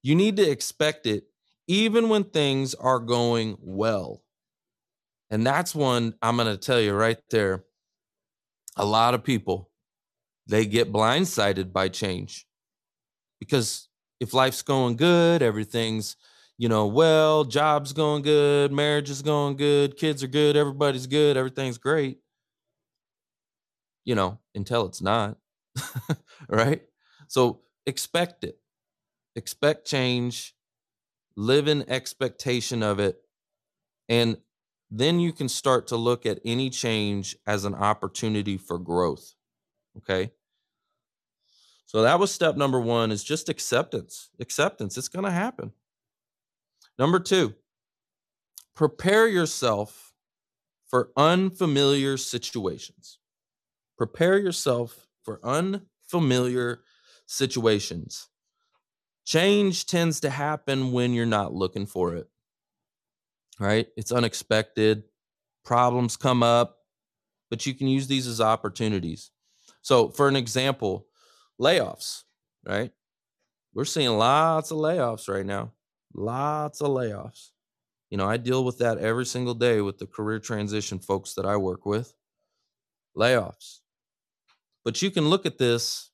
[0.03, 1.23] You need to expect it
[1.67, 4.21] even when things are going well.
[5.29, 7.63] And that's one I'm going to tell you right there.
[8.75, 9.71] A lot of people,
[10.45, 12.45] they get blindsided by change
[13.43, 13.89] because
[14.21, 16.15] if life's going good, everything's,
[16.57, 21.35] you know, well, job's going good, marriage is going good, kids are good, everybody's good,
[21.35, 22.19] everything's great.
[24.05, 25.37] You know, until it's not.
[26.47, 26.81] right?
[27.27, 28.59] So expect it.
[29.35, 30.55] Expect change,
[31.35, 33.17] live in expectation of it,
[34.07, 34.37] and
[34.91, 39.33] then you can start to look at any change as an opportunity for growth.
[39.97, 40.31] Okay?
[41.93, 44.29] So that was step number 1 is just acceptance.
[44.39, 45.71] Acceptance, it's going to happen.
[46.97, 47.53] Number 2,
[48.75, 50.13] prepare yourself
[50.87, 53.19] for unfamiliar situations.
[53.97, 56.81] Prepare yourself for unfamiliar
[57.27, 58.27] situations.
[59.25, 62.27] Change tends to happen when you're not looking for it,
[63.59, 63.87] right?
[63.95, 65.03] It's unexpected.
[65.63, 66.79] Problems come up,
[67.49, 69.31] but you can use these as opportunities.
[69.81, 71.07] So, for an example,
[71.61, 72.23] layoffs,
[72.65, 72.91] right?
[73.73, 75.71] We're seeing lots of layoffs right now,
[76.13, 77.49] lots of layoffs.
[78.09, 81.45] You know, I deal with that every single day with the career transition folks that
[81.45, 82.13] I work with.
[83.17, 83.79] Layoffs.
[84.85, 86.11] But you can look at this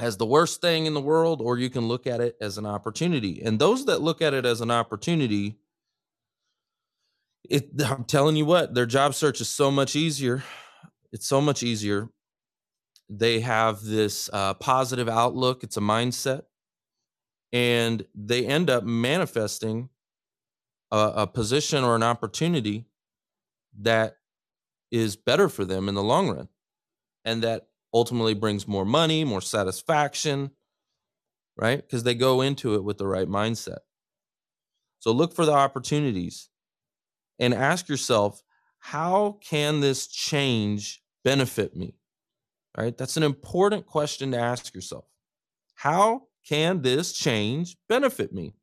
[0.00, 2.66] as the worst thing in the world, or you can look at it as an
[2.66, 3.42] opportunity.
[3.42, 5.58] And those that look at it as an opportunity,
[7.48, 10.42] it, I'm telling you what, their job search is so much easier.
[11.12, 12.08] It's so much easier.
[13.12, 16.42] They have this uh, positive outlook, it's a mindset,
[17.52, 19.88] and they end up manifesting
[20.92, 22.86] a, a position or an opportunity
[23.80, 24.18] that
[24.92, 26.48] is better for them in the long run
[27.24, 30.52] and that ultimately brings more money, more satisfaction,
[31.56, 31.82] right?
[31.82, 33.78] Because they go into it with the right mindset.
[35.00, 36.48] So look for the opportunities
[37.38, 38.42] and ask yourself,
[38.78, 41.99] how can this change benefit me?
[42.76, 42.96] Right?
[42.96, 45.04] That's an important question to ask yourself.
[45.74, 48.54] How can this change benefit me?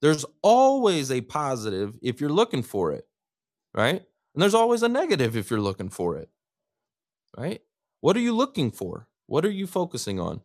[0.00, 3.06] There's always a positive if you're looking for it,
[3.74, 4.02] right?
[4.34, 6.28] And there's always a negative if you're looking for it,
[7.36, 7.60] right?
[8.00, 9.08] What are you looking for?
[9.26, 10.40] What are you focusing on?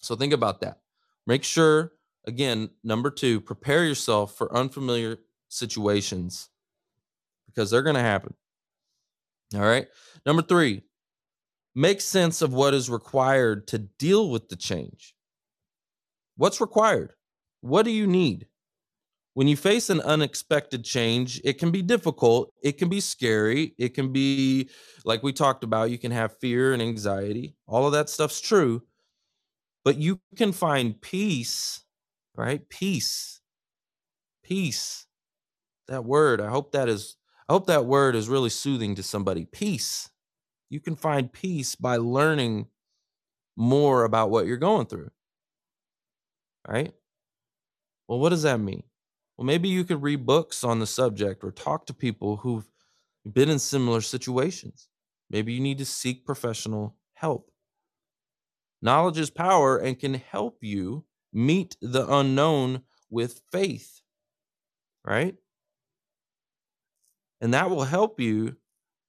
[0.00, 0.80] So think about that.
[1.26, 1.92] Make sure,
[2.26, 6.48] again, number two, prepare yourself for unfamiliar situations
[7.46, 8.34] because they're going to happen.
[9.54, 9.88] All right.
[10.24, 10.82] Number three,
[11.78, 15.14] make sense of what is required to deal with the change.
[16.36, 17.12] What's required?
[17.60, 18.46] What do you need?
[19.38, 22.52] when you face an unexpected change, it can be difficult.
[22.60, 23.72] It can be scary.
[23.78, 24.68] It can be,
[25.04, 27.54] like we talked about, you can have fear and anxiety.
[27.68, 28.82] All of that stuff's true.
[29.84, 31.82] But you can find peace,
[32.34, 32.68] right?
[32.68, 33.40] Peace.
[34.42, 35.06] Peace.
[35.86, 37.14] That word, I hope that is,
[37.48, 39.44] I hope that word is really soothing to somebody.
[39.44, 40.10] Peace.
[40.70, 42.66] You can find peace by learning
[43.56, 45.10] more about what you're going through.
[46.66, 46.92] Right?
[48.06, 48.82] Well, what does that mean?
[49.36, 52.68] Well, maybe you could read books on the subject or talk to people who've
[53.30, 54.88] been in similar situations.
[55.30, 57.50] Maybe you need to seek professional help.
[58.80, 64.00] Knowledge is power and can help you meet the unknown with faith,
[65.04, 65.34] right?
[67.40, 68.56] And that will help you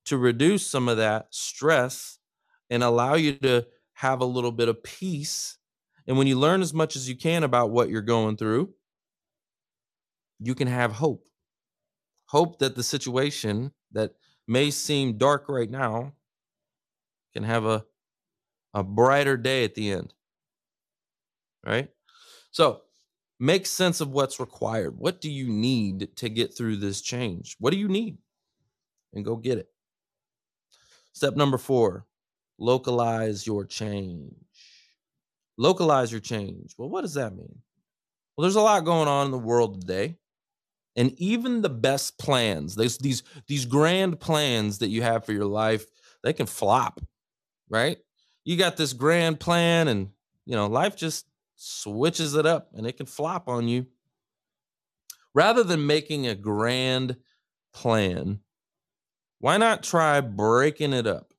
[0.10, 2.17] to reduce some of that stress
[2.72, 5.58] and allow you to have a little bit of peace.
[6.08, 8.74] And when you learn as much as you can about what you're going through,
[10.39, 11.24] you can have hope.
[12.26, 14.13] Hope that the situation that
[14.48, 16.13] may seem dark right now
[17.34, 17.86] can have a,
[18.74, 20.12] a brighter day at the end.
[21.63, 21.89] Right?
[22.50, 22.82] So
[23.39, 24.98] make sense of what's required.
[24.98, 27.56] What do you need to get through this change?
[27.60, 28.17] What do you need?
[29.13, 29.69] And go get it.
[31.13, 32.06] Step number four
[32.58, 34.34] localize your change.
[35.58, 36.74] Localize your change.
[36.78, 37.60] Well, what does that mean?
[38.36, 40.17] Well, there's a lot going on in the world today
[40.95, 45.45] and even the best plans these these these grand plans that you have for your
[45.45, 45.86] life
[46.24, 46.99] they can flop
[47.70, 47.97] right
[48.43, 50.10] you got this grand plan and
[50.45, 53.86] you know life just switches it up and it can flop on you
[55.34, 57.16] rather than making a grand
[57.74, 58.39] plan
[59.40, 61.34] why not try breaking it up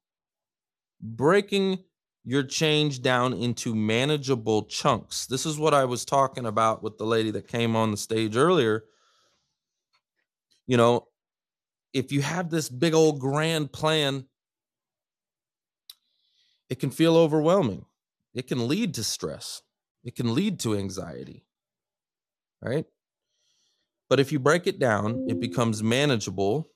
[1.00, 1.78] breaking
[2.24, 7.06] your change down into manageable chunks this is what i was talking about with the
[7.06, 8.84] lady that came on the stage earlier
[10.70, 11.08] you know,
[11.92, 14.26] if you have this big old grand plan,
[16.68, 17.86] it can feel overwhelming.
[18.34, 19.62] It can lead to stress.
[20.04, 21.44] It can lead to anxiety.
[22.62, 22.86] right?
[24.08, 25.40] But if you break it down, it mm.
[25.40, 26.70] becomes manageable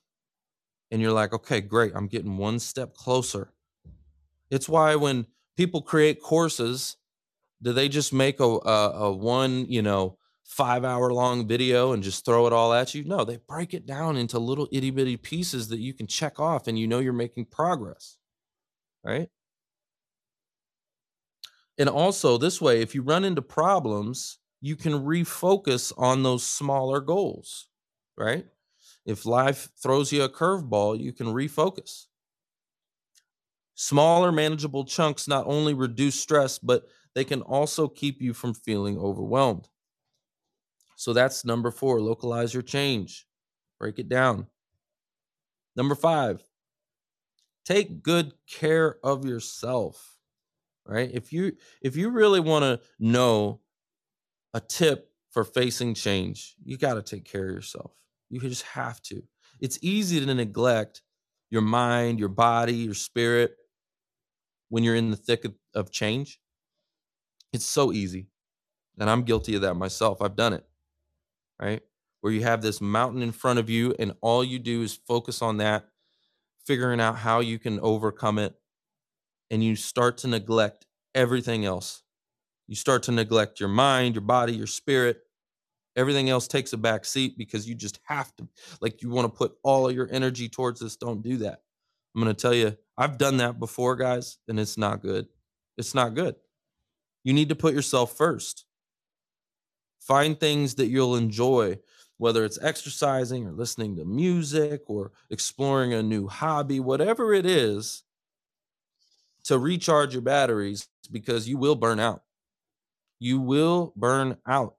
[0.95, 3.51] and you're like, okay, great, I'm getting one step closer.
[4.49, 5.25] It's why when
[5.57, 6.95] people create courses,
[7.61, 12.01] do they just make a, a, a one, you know, five hour long video and
[12.01, 13.03] just throw it all at you?
[13.03, 16.65] No, they break it down into little itty bitty pieces that you can check off
[16.65, 18.15] and you know you're making progress,
[19.03, 19.27] right?
[21.77, 27.01] And also, this way, if you run into problems, you can refocus on those smaller
[27.01, 27.67] goals,
[28.17, 28.45] right?
[29.05, 32.07] If life throws you a curveball, you can refocus.
[33.75, 38.97] Smaller, manageable chunks not only reduce stress, but they can also keep you from feeling
[38.97, 39.67] overwhelmed.
[40.97, 43.27] So that's number four localize your change,
[43.79, 44.47] break it down.
[45.75, 46.41] Number five,
[47.65, 50.17] take good care of yourself
[50.85, 53.59] right if you if you really want to know
[54.53, 57.91] a tip for facing change you got to take care of yourself
[58.29, 59.23] you just have to
[59.59, 61.01] it's easy to neglect
[61.49, 63.55] your mind your body your spirit
[64.69, 66.39] when you're in the thick of, of change
[67.53, 68.27] it's so easy
[68.99, 70.65] and i'm guilty of that myself i've done it
[71.61, 71.81] right
[72.21, 75.41] where you have this mountain in front of you and all you do is focus
[75.41, 75.85] on that
[76.65, 78.55] figuring out how you can overcome it
[79.51, 82.03] and you start to neglect everything else.
[82.67, 85.21] You start to neglect your mind, your body, your spirit.
[85.95, 88.47] Everything else takes a back seat because you just have to,
[88.81, 90.97] like, you want to put all of your energy towards this.
[90.97, 91.61] Don't do that.
[92.15, 95.27] I'm going to tell you, I've done that before, guys, and it's not good.
[95.77, 96.35] It's not good.
[97.23, 98.65] You need to put yourself first.
[99.99, 101.79] Find things that you'll enjoy,
[102.17, 108.03] whether it's exercising or listening to music or exploring a new hobby, whatever it is
[109.45, 112.23] to recharge your batteries because you will burn out.
[113.19, 114.75] You will burn out.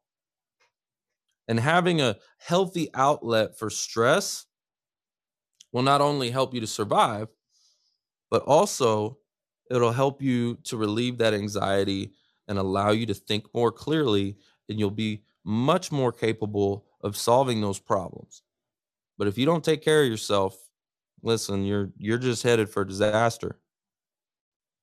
[1.49, 4.47] And having a healthy outlet for stress
[5.73, 7.29] will not only help you to survive,
[8.31, 9.19] but also
[9.71, 12.13] it'll help you to relieve that anxiety
[12.49, 14.37] and allow you to think more clearly,
[14.69, 18.43] and you'll be much more capable of solving those problems.
[19.19, 20.57] But if you don't take care of yourself,
[21.23, 23.59] listen, you're you're just headed for disaster.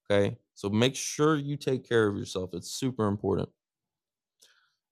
[0.09, 0.38] Okay.
[0.55, 2.51] So make sure you take care of yourself.
[2.53, 3.49] It's super important.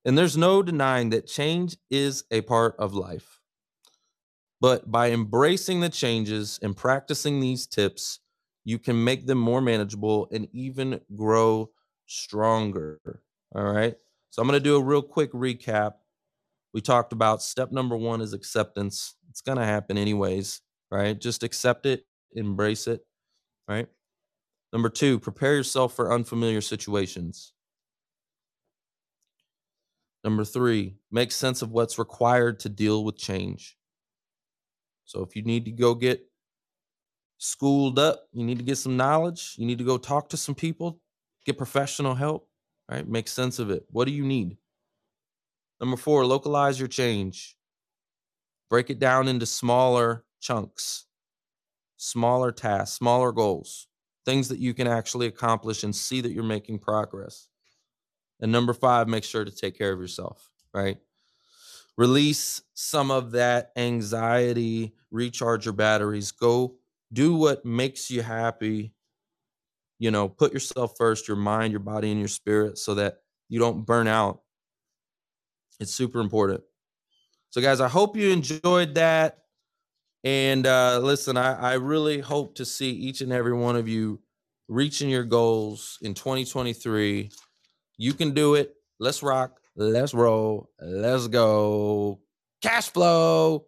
[0.04, 3.40] And there's no denying that change is a part of life.
[4.60, 8.20] But by embracing the changes and practicing these tips,
[8.64, 11.70] you can make them more manageable and even grow
[12.06, 13.00] stronger.
[13.54, 13.94] All right.
[14.30, 15.94] So I'm going to do a real quick recap.
[16.72, 19.14] We talked about step number one is acceptance.
[19.30, 21.20] It's going to happen anyways, right?
[21.20, 23.04] Just accept it, embrace it,
[23.68, 23.88] right?
[24.72, 27.52] Number two, prepare yourself for unfamiliar situations.
[30.24, 33.76] Number three, make sense of what's required to deal with change.
[35.04, 36.24] So if you need to go get
[37.38, 40.54] schooled up, you need to get some knowledge, you need to go talk to some
[40.54, 41.00] people,
[41.44, 42.48] get professional help,
[42.88, 43.06] right?
[43.06, 43.84] Make sense of it.
[43.90, 44.58] What do you need?
[45.80, 47.56] Number four, localize your change.
[48.70, 51.06] Break it down into smaller chunks,
[51.96, 53.88] smaller tasks, smaller goals
[54.24, 57.48] things that you can actually accomplish and see that you're making progress.
[58.42, 60.98] And number five, make sure to take care of yourself, right?
[61.96, 66.74] Release some of that anxiety, recharge your batteries, go
[67.12, 68.92] do what makes you happy.
[70.00, 73.18] You know, put yourself first, your mind, your body, and your spirit so that
[73.48, 74.40] you don't burn out.
[75.78, 76.62] It's super important.
[77.50, 79.38] So, guys, I hope you enjoyed that.
[80.24, 84.20] And uh, listen, I, I really hope to see each and every one of you
[84.68, 87.30] reaching your goals in 2023.
[87.96, 88.74] You can do it.
[88.98, 89.58] Let's rock.
[89.76, 90.70] Let's roll.
[90.80, 92.20] Let's go.
[92.62, 93.66] Cash flow.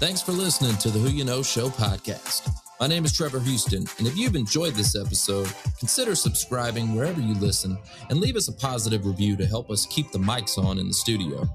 [0.00, 2.50] Thanks for listening to the Who You Know Show podcast.
[2.80, 7.34] My name is Trevor Houston, and if you've enjoyed this episode, consider subscribing wherever you
[7.34, 7.78] listen
[8.08, 10.94] and leave us a positive review to help us keep the mics on in the
[10.94, 11.46] studio.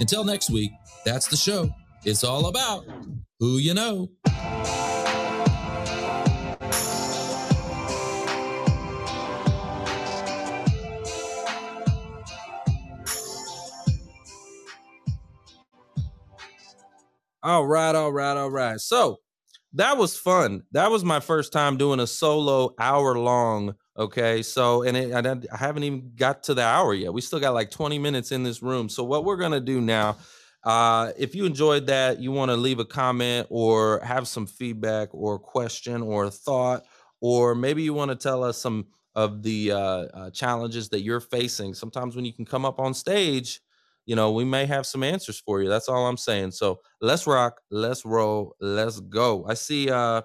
[0.00, 0.72] Until next week,
[1.04, 1.70] that's the show.
[2.04, 2.86] It's all about
[3.40, 4.08] who you know.
[17.42, 18.80] All right, all right, all right.
[18.80, 19.18] So
[19.74, 20.62] that was fun.
[20.72, 23.74] That was my first time doing a solo hour long.
[23.96, 27.12] Okay, so and it, I, I haven't even got to the hour yet.
[27.12, 28.88] We still got like 20 minutes in this room.
[28.88, 30.16] So what we're gonna do now,
[30.64, 35.08] Uh, if you enjoyed that, you want to leave a comment or have some feedback
[35.12, 36.84] or question or thought,
[37.20, 41.20] or maybe you want to tell us some of the uh, uh, challenges that you're
[41.20, 41.74] facing.
[41.74, 43.60] Sometimes when you can come up on stage,
[44.06, 45.68] you know, we may have some answers for you.
[45.68, 46.52] That's all I'm saying.
[46.52, 49.46] So let's rock, let's roll, let's go.
[49.46, 49.90] I see.
[49.90, 50.22] Uh,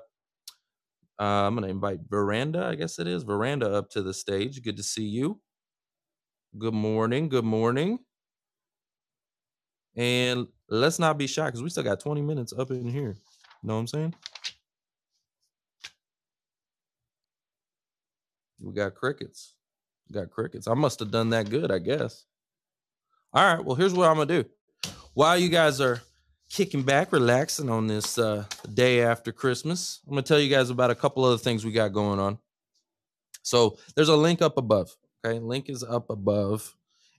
[1.19, 2.65] uh, I'm gonna invite Veranda.
[2.65, 4.61] I guess it is Veranda up to the stage.
[4.63, 5.39] Good to see you.
[6.57, 7.29] Good morning.
[7.29, 7.99] Good morning.
[9.95, 13.15] And let's not be shy because we still got 20 minutes up in here.
[13.61, 14.15] You know what I'm saying?
[18.61, 19.53] We got crickets.
[20.09, 20.67] We got crickets.
[20.67, 22.25] I must have done that good, I guess.
[23.33, 23.63] All right.
[23.63, 24.49] Well, here's what I'm gonna do.
[25.13, 26.01] While you guys are
[26.49, 30.91] kicking back, relaxing on this uh, day after Christmas, I'm gonna tell you guys about
[30.91, 32.37] a couple other things we got going on.
[33.41, 34.95] So there's a link up above.
[35.25, 36.75] Okay, link is up above,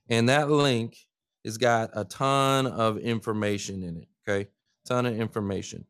[0.09, 0.97] and that link
[1.45, 4.07] has got a ton of information in it.
[4.27, 4.49] Okay,
[4.85, 5.85] ton of information.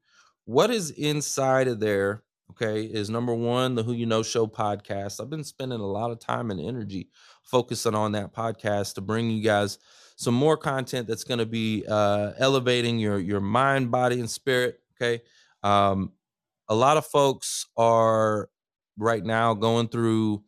[0.45, 2.23] What is inside of there?
[2.51, 5.19] Okay, is number one the Who You Know Show podcast.
[5.19, 7.09] I've been spending a lot of time and energy
[7.43, 9.79] focusing on that podcast to bring you guys
[10.15, 14.79] some more content that's going to be uh, elevating your your mind, body, and spirit.
[14.95, 15.23] Okay,
[15.63, 16.11] um,
[16.69, 18.49] a lot of folks are
[18.97, 20.43] right now going through,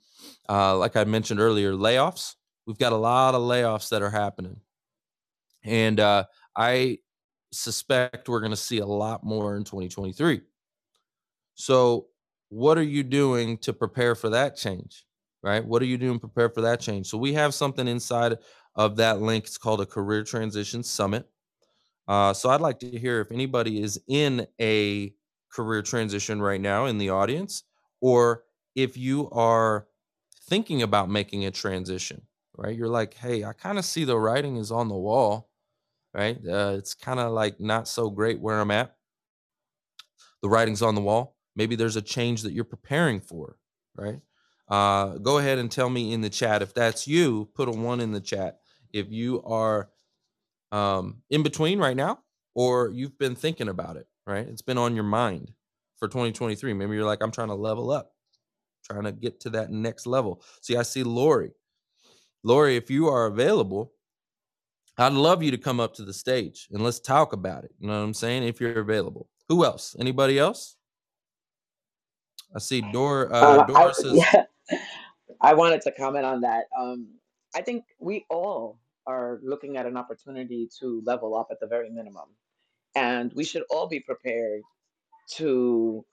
[0.49, 2.35] uh, like I mentioned earlier, layoffs.
[2.65, 4.61] We've got a lot of layoffs that are happening,
[5.67, 6.99] and uh, I
[7.51, 10.41] suspect we're going to see a lot more in 2023.
[11.55, 12.07] So,
[12.49, 15.05] what are you doing to prepare for that change?
[15.43, 15.63] Right?
[15.63, 17.07] What are you doing to prepare for that change?
[17.07, 18.37] So, we have something inside
[18.75, 19.45] of that link.
[19.45, 21.27] It's called a Career Transition Summit.
[22.07, 25.13] Uh, so, I'd like to hear if anybody is in a
[25.51, 27.63] career transition right now in the audience,
[28.01, 28.43] or
[28.75, 29.87] if you are
[30.47, 32.21] thinking about making a transition,
[32.55, 32.75] right?
[32.75, 35.49] You're like, hey, I kind of see the writing is on the wall,
[36.17, 36.37] right?
[36.45, 38.95] Uh, it's kind of like not so great where I'm at.
[40.41, 41.35] The writing's on the wall.
[41.55, 43.57] Maybe there's a change that you're preparing for,
[43.95, 44.19] right?
[44.67, 47.49] Uh, go ahead and tell me in the chat if that's you.
[47.53, 48.59] Put a one in the chat
[48.91, 49.89] if you are
[50.71, 52.19] um, in between right now,
[52.55, 54.47] or you've been thinking about it, right?
[54.47, 55.51] It's been on your mind
[55.97, 56.73] for 2023.
[56.73, 58.11] Maybe you're like, I'm trying to level up,
[58.83, 60.41] trying to get to that next level.
[60.61, 61.51] See, I see Lori.
[62.43, 63.93] Lori, if you are available,
[64.97, 67.71] I'd love you to come up to the stage and let's talk about it.
[67.79, 68.43] You know what I'm saying?
[68.43, 69.27] If you're available.
[69.49, 69.95] Who else?
[69.99, 70.75] Anybody else?
[72.55, 73.33] I see Dor.
[73.33, 74.43] Uh, Uh, I Dora says, yeah,
[75.41, 76.65] I wanted to comment on that.
[76.77, 77.07] Um,
[77.55, 81.89] I think we all are looking at an opportunity to level up at the very
[81.89, 82.29] minimum,
[82.95, 84.61] and we should all be prepared
[85.35, 86.05] to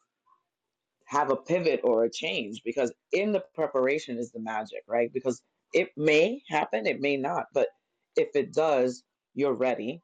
[1.07, 5.13] have a pivot or a change because in the preparation is the magic, right?
[5.13, 7.69] Because it may happen, it may not, but
[8.17, 9.03] if it does,
[9.35, 10.03] you're ready.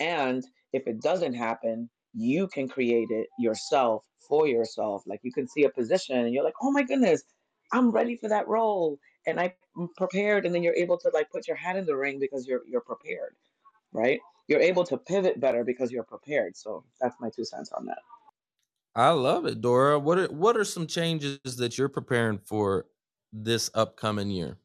[0.00, 5.02] And if it doesn't happen, you can create it yourself for yourself.
[5.06, 7.22] Like you can see a position and you're like, oh my goodness,
[7.72, 8.98] I'm ready for that role.
[9.26, 10.46] And I'm mm, prepared.
[10.46, 12.80] And then you're able to like put your hat in the ring because you're you're
[12.80, 13.34] prepared,
[13.92, 14.20] right?
[14.48, 16.56] You're able to pivot better because you're prepared.
[16.56, 17.98] So that's my two cents on that.
[18.94, 19.98] I love it, Dora.
[19.98, 22.86] What are what are some changes that you're preparing for
[23.32, 24.58] this upcoming year?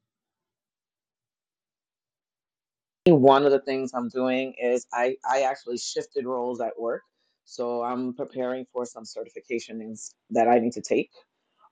[3.14, 7.04] One of the things I'm doing is I, I actually shifted roles at work.
[7.46, 11.12] So I'm preparing for some certifications that I need to take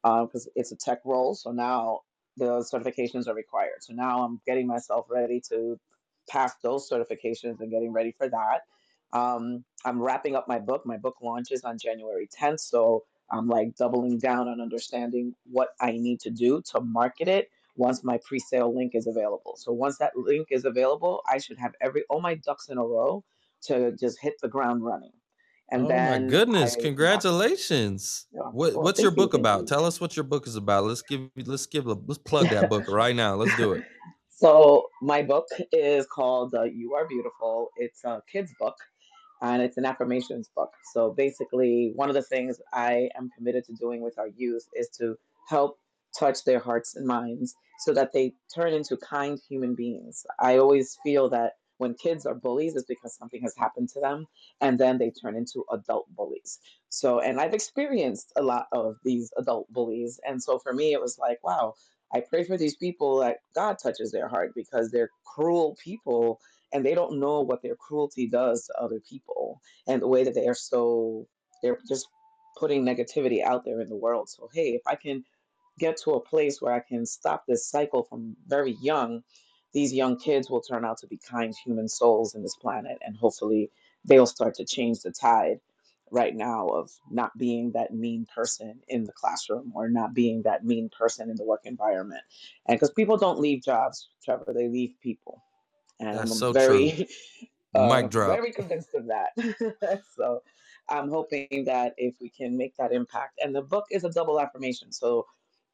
[0.04, 1.36] because it's a tech role.
[1.36, 2.02] So now
[2.38, 3.82] the certifications are required.
[3.82, 5.80] So now I'm getting myself ready to
[6.30, 8.62] pass those certifications and getting ready for that.
[9.14, 10.84] Um, I'm wrapping up my book.
[10.86, 12.62] My book launches on January 10th.
[12.62, 17.50] So I'm like doubling down on understanding what I need to do to market it
[17.78, 19.56] once my pre-sale link is available.
[19.58, 22.84] So once that link is available, I should have every all my ducks in a
[22.86, 23.24] row
[23.64, 25.14] to just hit the ground running.
[25.72, 26.76] And Oh my goodness!
[26.76, 28.28] I Congratulations.
[28.34, 28.42] yeah.
[28.52, 29.62] What Well, what's your thank you, book about?
[29.62, 29.68] you.
[29.68, 30.86] Tell us what your book is about.
[30.86, 33.36] Let's give let's give let's plug that book right now.
[33.36, 33.86] Let's do it.
[34.30, 37.70] So my book is called uh, You Are Beautiful.
[37.78, 38.76] It's a kid's book
[39.42, 40.72] and it's an affirmations book.
[40.94, 44.90] So basically, one of the things I am committed to doing with our youth is
[45.00, 45.18] to
[45.48, 45.80] help
[46.18, 50.26] touch their hearts and minds so that they turn into kind human beings.
[50.40, 54.28] I always feel that when kids are bullies, it's because something has happened to them
[54.62, 56.60] and then they turn into adult bullies.
[56.90, 60.20] So, and I've experienced a lot of these adult bullies.
[60.28, 61.74] And so for me, it was like, wow,
[62.14, 66.40] I pray for these people that God touches their heart because they're cruel people
[66.74, 70.36] and they don't know what their cruelty does to other people and the way that
[70.36, 71.28] they are so
[71.64, 72.08] they're just
[72.58, 75.24] putting negativity out there in the world so hey if i can
[75.80, 79.22] get to a place where i can stop this cycle from very young
[79.76, 83.16] these young kids will turn out to be kind human souls in this planet, and
[83.18, 83.70] hopefully
[84.06, 85.60] they'll start to change the tide
[86.12, 90.64] right now of not being that mean person in the classroom or not being that
[90.64, 92.22] mean person in the work environment.
[92.66, 95.44] And because people don't leave jobs, Trevor, they leave people.
[96.00, 96.54] And That's I'm so true.
[96.54, 97.10] very,
[97.76, 98.38] uh, Mic drop.
[98.38, 100.02] very convinced of that.
[100.16, 100.42] so
[100.88, 104.40] I'm hoping that if we can make that impact, and the book is a double
[104.40, 104.94] affirmation.
[104.94, 105.26] So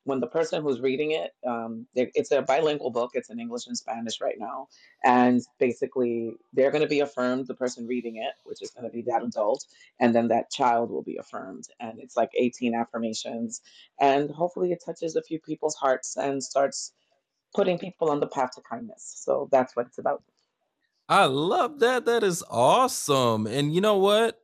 [0.04, 3.12] when the person who's reading it, um, it's a bilingual book.
[3.14, 4.68] It's in English and Spanish right now,
[5.04, 7.48] and basically they're going to be affirmed.
[7.48, 9.66] The person reading it, which is going to be that adult,
[10.00, 11.66] and then that child will be affirmed.
[11.80, 13.62] And it's like 18 affirmations,
[14.00, 16.94] and hopefully it touches a few people's hearts and starts
[17.54, 19.14] putting people on the path to kindness.
[19.24, 20.24] So that's what it's about.
[21.10, 22.06] I love that.
[22.06, 23.46] That is awesome.
[23.46, 24.41] And you know what?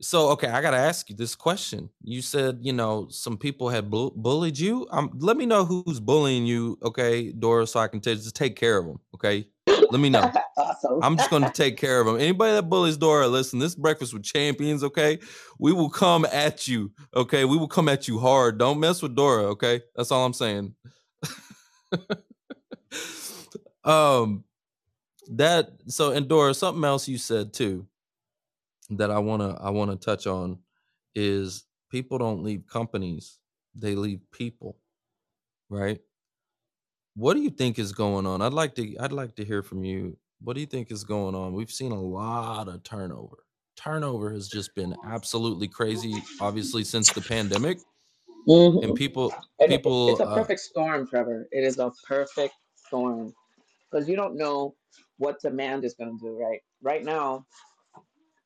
[0.00, 1.90] So, okay, I got to ask you this question.
[2.04, 4.86] You said, you know, some people had bu- bullied you.
[4.92, 8.54] Um, let me know who's bullying you, okay, Dora, so I can t- just take
[8.54, 9.48] care of them, okay?
[9.66, 10.30] Let me know.
[10.56, 11.00] awesome.
[11.02, 12.14] I'm just going to take care of them.
[12.16, 15.18] Anybody that bullies Dora, listen, this breakfast with champions, okay?
[15.58, 17.44] We will come at you, okay?
[17.44, 18.56] We will come at you hard.
[18.58, 19.82] Don't mess with Dora, okay?
[19.96, 20.74] That's all I'm saying.
[23.84, 24.44] um,
[25.32, 27.88] that so and Dora, something else you said too
[28.90, 30.60] that I wanna I wanna touch on
[31.14, 33.38] is people don't leave companies,
[33.74, 34.78] they leave people,
[35.70, 36.00] right?
[37.16, 38.42] What do you think is going on?
[38.42, 40.18] I'd like to I'd like to hear from you.
[40.40, 41.54] What do you think is going on?
[41.54, 43.38] We've seen a lot of turnover.
[43.76, 47.78] Turnover has just been absolutely crazy, obviously since the pandemic.
[48.82, 48.96] And Mhm.
[48.96, 51.48] people And people it's a uh, perfect storm, Trevor.
[51.52, 53.34] It is a perfect storm
[53.90, 54.76] because you don't know
[55.18, 56.60] what demand is going to do, right?
[56.82, 57.46] Right now,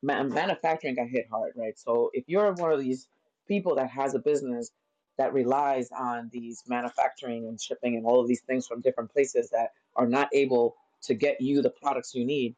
[0.03, 1.79] ma- manufacturing got hit hard, right?
[1.79, 3.07] So if you're one of these
[3.47, 4.71] people that has a business
[5.17, 9.51] that relies on these manufacturing and shipping and all of these things from different places
[9.51, 12.55] that are not able to get you the products you need,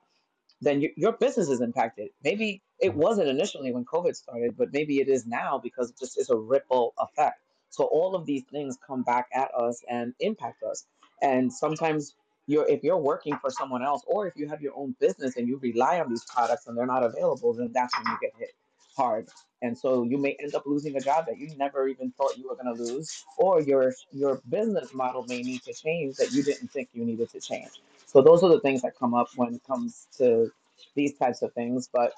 [0.62, 2.10] then your your business is impacted.
[2.24, 6.20] Maybe it wasn't initially when COVID started, but maybe it is now because it just
[6.20, 7.42] is a ripple effect.
[7.70, 10.86] So all of these things come back at us and impact us.
[11.22, 12.16] And sometimes
[12.48, 15.48] you're if you're working for someone else or if you have your own business and
[15.48, 18.52] you rely on these products and they're not available, then that's when you get hit
[18.96, 19.28] hard.
[19.62, 22.50] And so you may end up losing a job that you never even thought you
[22.50, 26.44] were going to lose, or your your business model may need to change that you
[26.44, 27.72] didn't think you needed to change.
[28.06, 30.52] So those are the things that come up when it comes to
[30.96, 31.90] these types of things.
[31.94, 32.14] But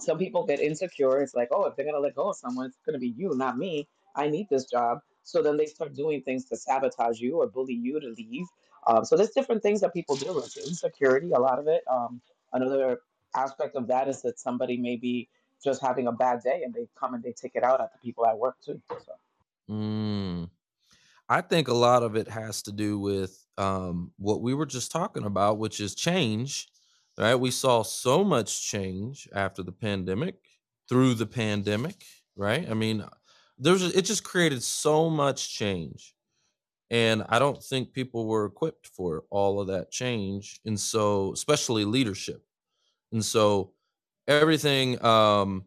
[0.00, 1.22] some people get insecure.
[1.22, 3.58] It's like, oh, if they're gonna let go of someone, it's gonna be you, not
[3.58, 3.88] me.
[4.16, 5.00] I need this job.
[5.24, 8.46] So then they start doing things to sabotage you or bully you to leave.
[8.86, 10.38] Um, so there's different things that people do.
[10.38, 11.82] It's insecurity, a lot of it.
[11.90, 12.20] Um,
[12.52, 13.00] another
[13.34, 15.28] aspect of that is that somebody may be
[15.62, 17.98] just having a bad day and they come and they take it out at the
[17.98, 18.80] people at work too.
[18.88, 19.12] So.
[19.70, 20.50] Mm,
[21.28, 24.92] I think a lot of it has to do with um, what we were just
[24.92, 26.68] talking about, which is change.
[27.18, 27.34] Right?
[27.34, 30.36] We saw so much change after the pandemic,
[30.88, 32.04] through the pandemic.
[32.36, 32.70] Right?
[32.70, 33.04] I mean,
[33.58, 36.14] there's it just created so much change,
[36.90, 41.84] and I don't think people were equipped for all of that change, and so especially
[41.84, 42.42] leadership,
[43.12, 43.72] and so
[44.28, 45.64] everything um,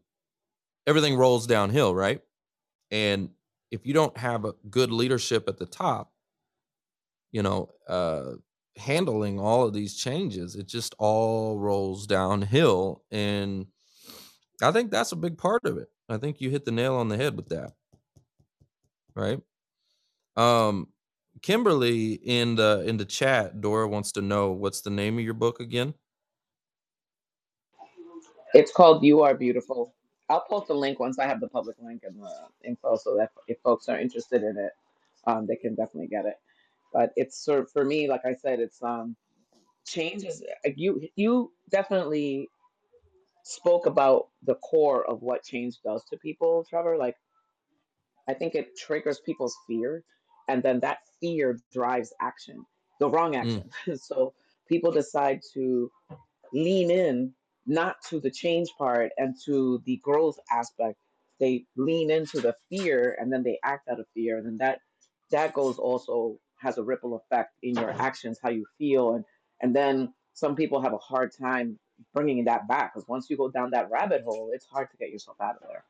[0.88, 1.93] everything rolls downhill.
[1.93, 2.22] Right?
[2.91, 3.30] And
[3.72, 6.11] if you don't have a good leadership at the top,
[7.32, 8.34] you know, uh,
[8.78, 13.03] handling all of these changes, it just all rolls downhill.
[13.11, 13.67] And
[14.61, 15.89] I think that's a big part of it.
[16.07, 17.74] I think you hit the nail on the head with that.
[19.15, 19.39] Right.
[20.36, 20.88] Um,
[21.41, 25.35] Kimberly in the in the chat, Dora wants to know what's the name of your
[25.35, 25.95] book again?
[28.53, 29.93] It's called You Are Beautiful.
[30.29, 32.33] I'll post the link once I have the public link and the
[32.67, 34.71] info so that if folks are interested in it,
[35.27, 36.35] um, they can definitely get it.
[36.93, 39.15] But it's sort of, for me, like I said, it's um
[39.87, 42.49] change is like you you definitely
[43.43, 46.97] spoke about the core of what change does to people, Trevor.
[46.97, 47.15] Like
[48.27, 50.03] I think it triggers people's fear,
[50.49, 52.65] and then that fear drives action,
[52.99, 53.71] the wrong Mm, action.
[53.97, 54.33] so
[54.67, 55.91] people decide to
[56.53, 57.33] lean in
[57.65, 60.97] not to the change part and to the growth aspect
[61.39, 64.79] they lean into the fear and then they act out of fear and then that
[65.31, 69.25] that goes also has a ripple effect in your actions how you feel and
[69.61, 71.79] and then some people have a hard time
[72.13, 75.11] bringing that back because once you go down that rabbit hole it's hard to get
[75.11, 75.85] yourself out of there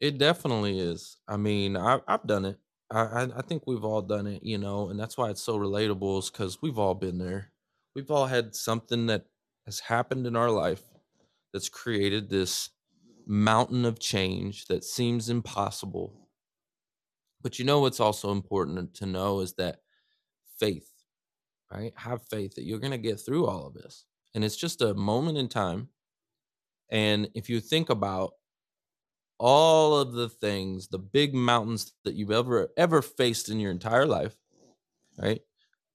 [0.00, 1.18] it definitely is.
[1.28, 2.58] I mean, I, I've done it.
[2.90, 6.18] I, I think we've all done it, you know, and that's why it's so relatable,
[6.18, 7.50] is because we've all been there.
[7.94, 9.26] We've all had something that
[9.64, 10.82] has happened in our life
[11.52, 12.70] that's created this
[13.26, 16.28] mountain of change that seems impossible.
[17.42, 19.80] But you know what's also important to know is that
[20.58, 20.90] faith,
[21.70, 21.92] right?
[21.96, 24.04] Have faith that you're going to get through all of this.
[24.34, 25.88] And it's just a moment in time.
[26.90, 28.32] And if you think about
[29.38, 34.06] all of the things, the big mountains that you've ever ever faced in your entire
[34.06, 34.36] life,
[35.18, 35.40] right?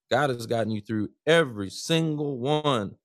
[0.09, 2.95] God has gotten you through every single one,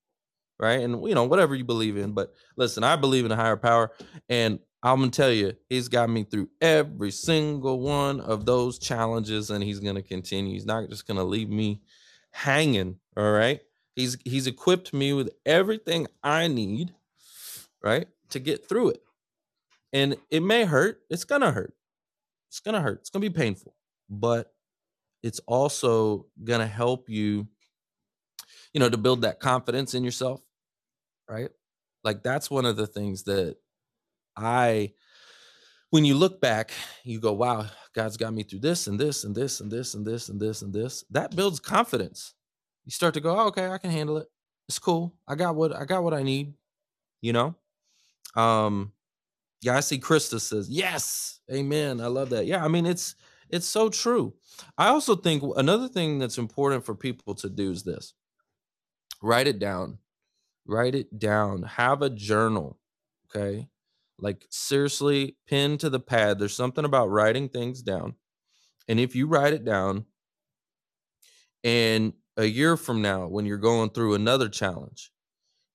[0.59, 0.80] right?
[0.80, 3.93] And you know, whatever you believe in, but listen, I believe in a higher power
[4.28, 9.49] and I'm gonna tell you, he's got me through every single one of those challenges,
[9.49, 10.53] and he's gonna continue.
[10.53, 11.80] He's not just gonna leave me
[12.32, 12.99] hanging.
[13.16, 13.62] All right.
[13.97, 16.93] He's he's equipped me with everything I need,
[17.82, 19.03] right, to get through it.
[19.95, 21.01] And it may hurt.
[21.09, 21.72] It's gonna hurt.
[22.51, 22.99] It's gonna hurt.
[23.01, 23.74] It's gonna be painful,
[24.11, 24.53] but
[25.22, 27.47] it's also gonna help you,
[28.74, 30.42] you know, to build that confidence in yourself,
[31.30, 31.49] right?
[32.03, 33.57] Like that's one of the things that
[34.36, 34.92] I
[35.90, 36.72] when you look back,
[37.05, 40.05] you go, wow, God's got me through this and this and this and this and
[40.05, 41.05] this and this and this.
[41.11, 42.34] That builds confidence.
[42.84, 44.26] You start to go, oh, okay, I can handle it.
[44.68, 45.14] It's cool.
[45.28, 46.55] I got what I got what I need.
[47.20, 47.55] You know?
[48.34, 48.92] Um,
[49.65, 52.01] yeah, I see Krista says, yes, amen.
[52.01, 52.47] I love that.
[52.47, 53.15] Yeah, I mean, it's
[53.51, 54.35] it's so true.
[54.79, 58.15] I also think another thing that's important for people to do is this
[59.23, 59.99] write it down.
[60.67, 61.62] Write it down.
[61.62, 62.79] Have a journal.
[63.35, 63.69] Okay
[64.19, 66.39] like seriously, pin to the pad.
[66.39, 68.15] There's something about writing things down.
[68.89, 70.07] And if you write it down
[71.62, 75.11] and a year from now, when you're going through another challenge,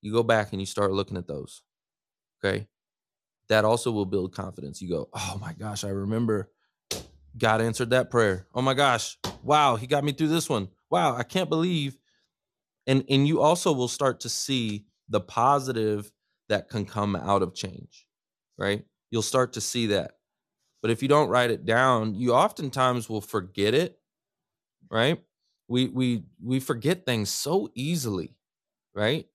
[0.00, 1.62] you go back and you start looking at those.
[2.42, 2.66] Okay.
[3.50, 4.82] That also will build confidence.
[4.82, 6.50] You go, oh my gosh, I remember
[7.38, 8.46] God answered that prayer.
[8.54, 9.18] Oh my gosh.
[9.44, 10.70] Wow, he got me through this one.
[10.90, 11.98] Wow, I can't believe.
[12.86, 16.12] And and you also will start to see the positive
[16.48, 18.06] that can come out of change
[18.58, 18.84] right?
[19.10, 20.12] You'll start to see that.
[20.82, 23.98] But if you don't write it down, you oftentimes will forget it,
[24.90, 25.22] right?
[25.68, 28.36] We we we forget things so easily,
[28.94, 29.26] right?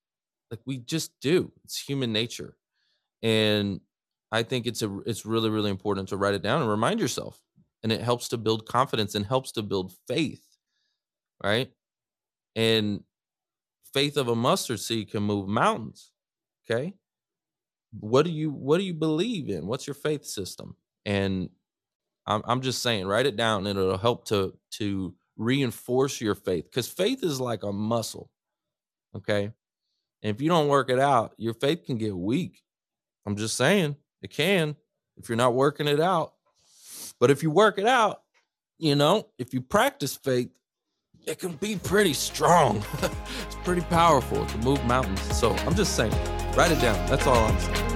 [0.52, 1.52] Like we just do.
[1.66, 2.58] It's human nature.
[3.24, 3.82] And
[4.36, 7.42] I think it's a it's really really important to write it down and remind yourself.
[7.84, 10.44] And it helps to build confidence and helps to build faith,
[11.44, 11.72] right?
[12.56, 13.04] And
[13.94, 16.12] faith of a mustard seed can move mountains.
[16.70, 16.96] Okay?
[18.00, 20.76] what do you what do you believe in what's your faith system
[21.06, 21.50] and
[22.28, 26.66] i'm, I'm just saying write it down and it'll help to to reinforce your faith
[26.66, 28.30] because faith is like a muscle
[29.16, 29.46] okay
[30.24, 32.62] and if you don't work it out your faith can get weak
[33.26, 33.96] i'm just saying
[34.26, 34.76] it can
[35.18, 36.34] if you're not working it out.
[37.20, 38.22] But if you work it out
[38.78, 40.50] you know if you practice faith
[41.26, 42.84] it can be pretty strong.
[43.46, 45.22] It's pretty powerful to move mountains.
[45.36, 46.14] So i'm just saying
[46.56, 46.98] write it down.
[47.10, 47.95] That's all i'm saying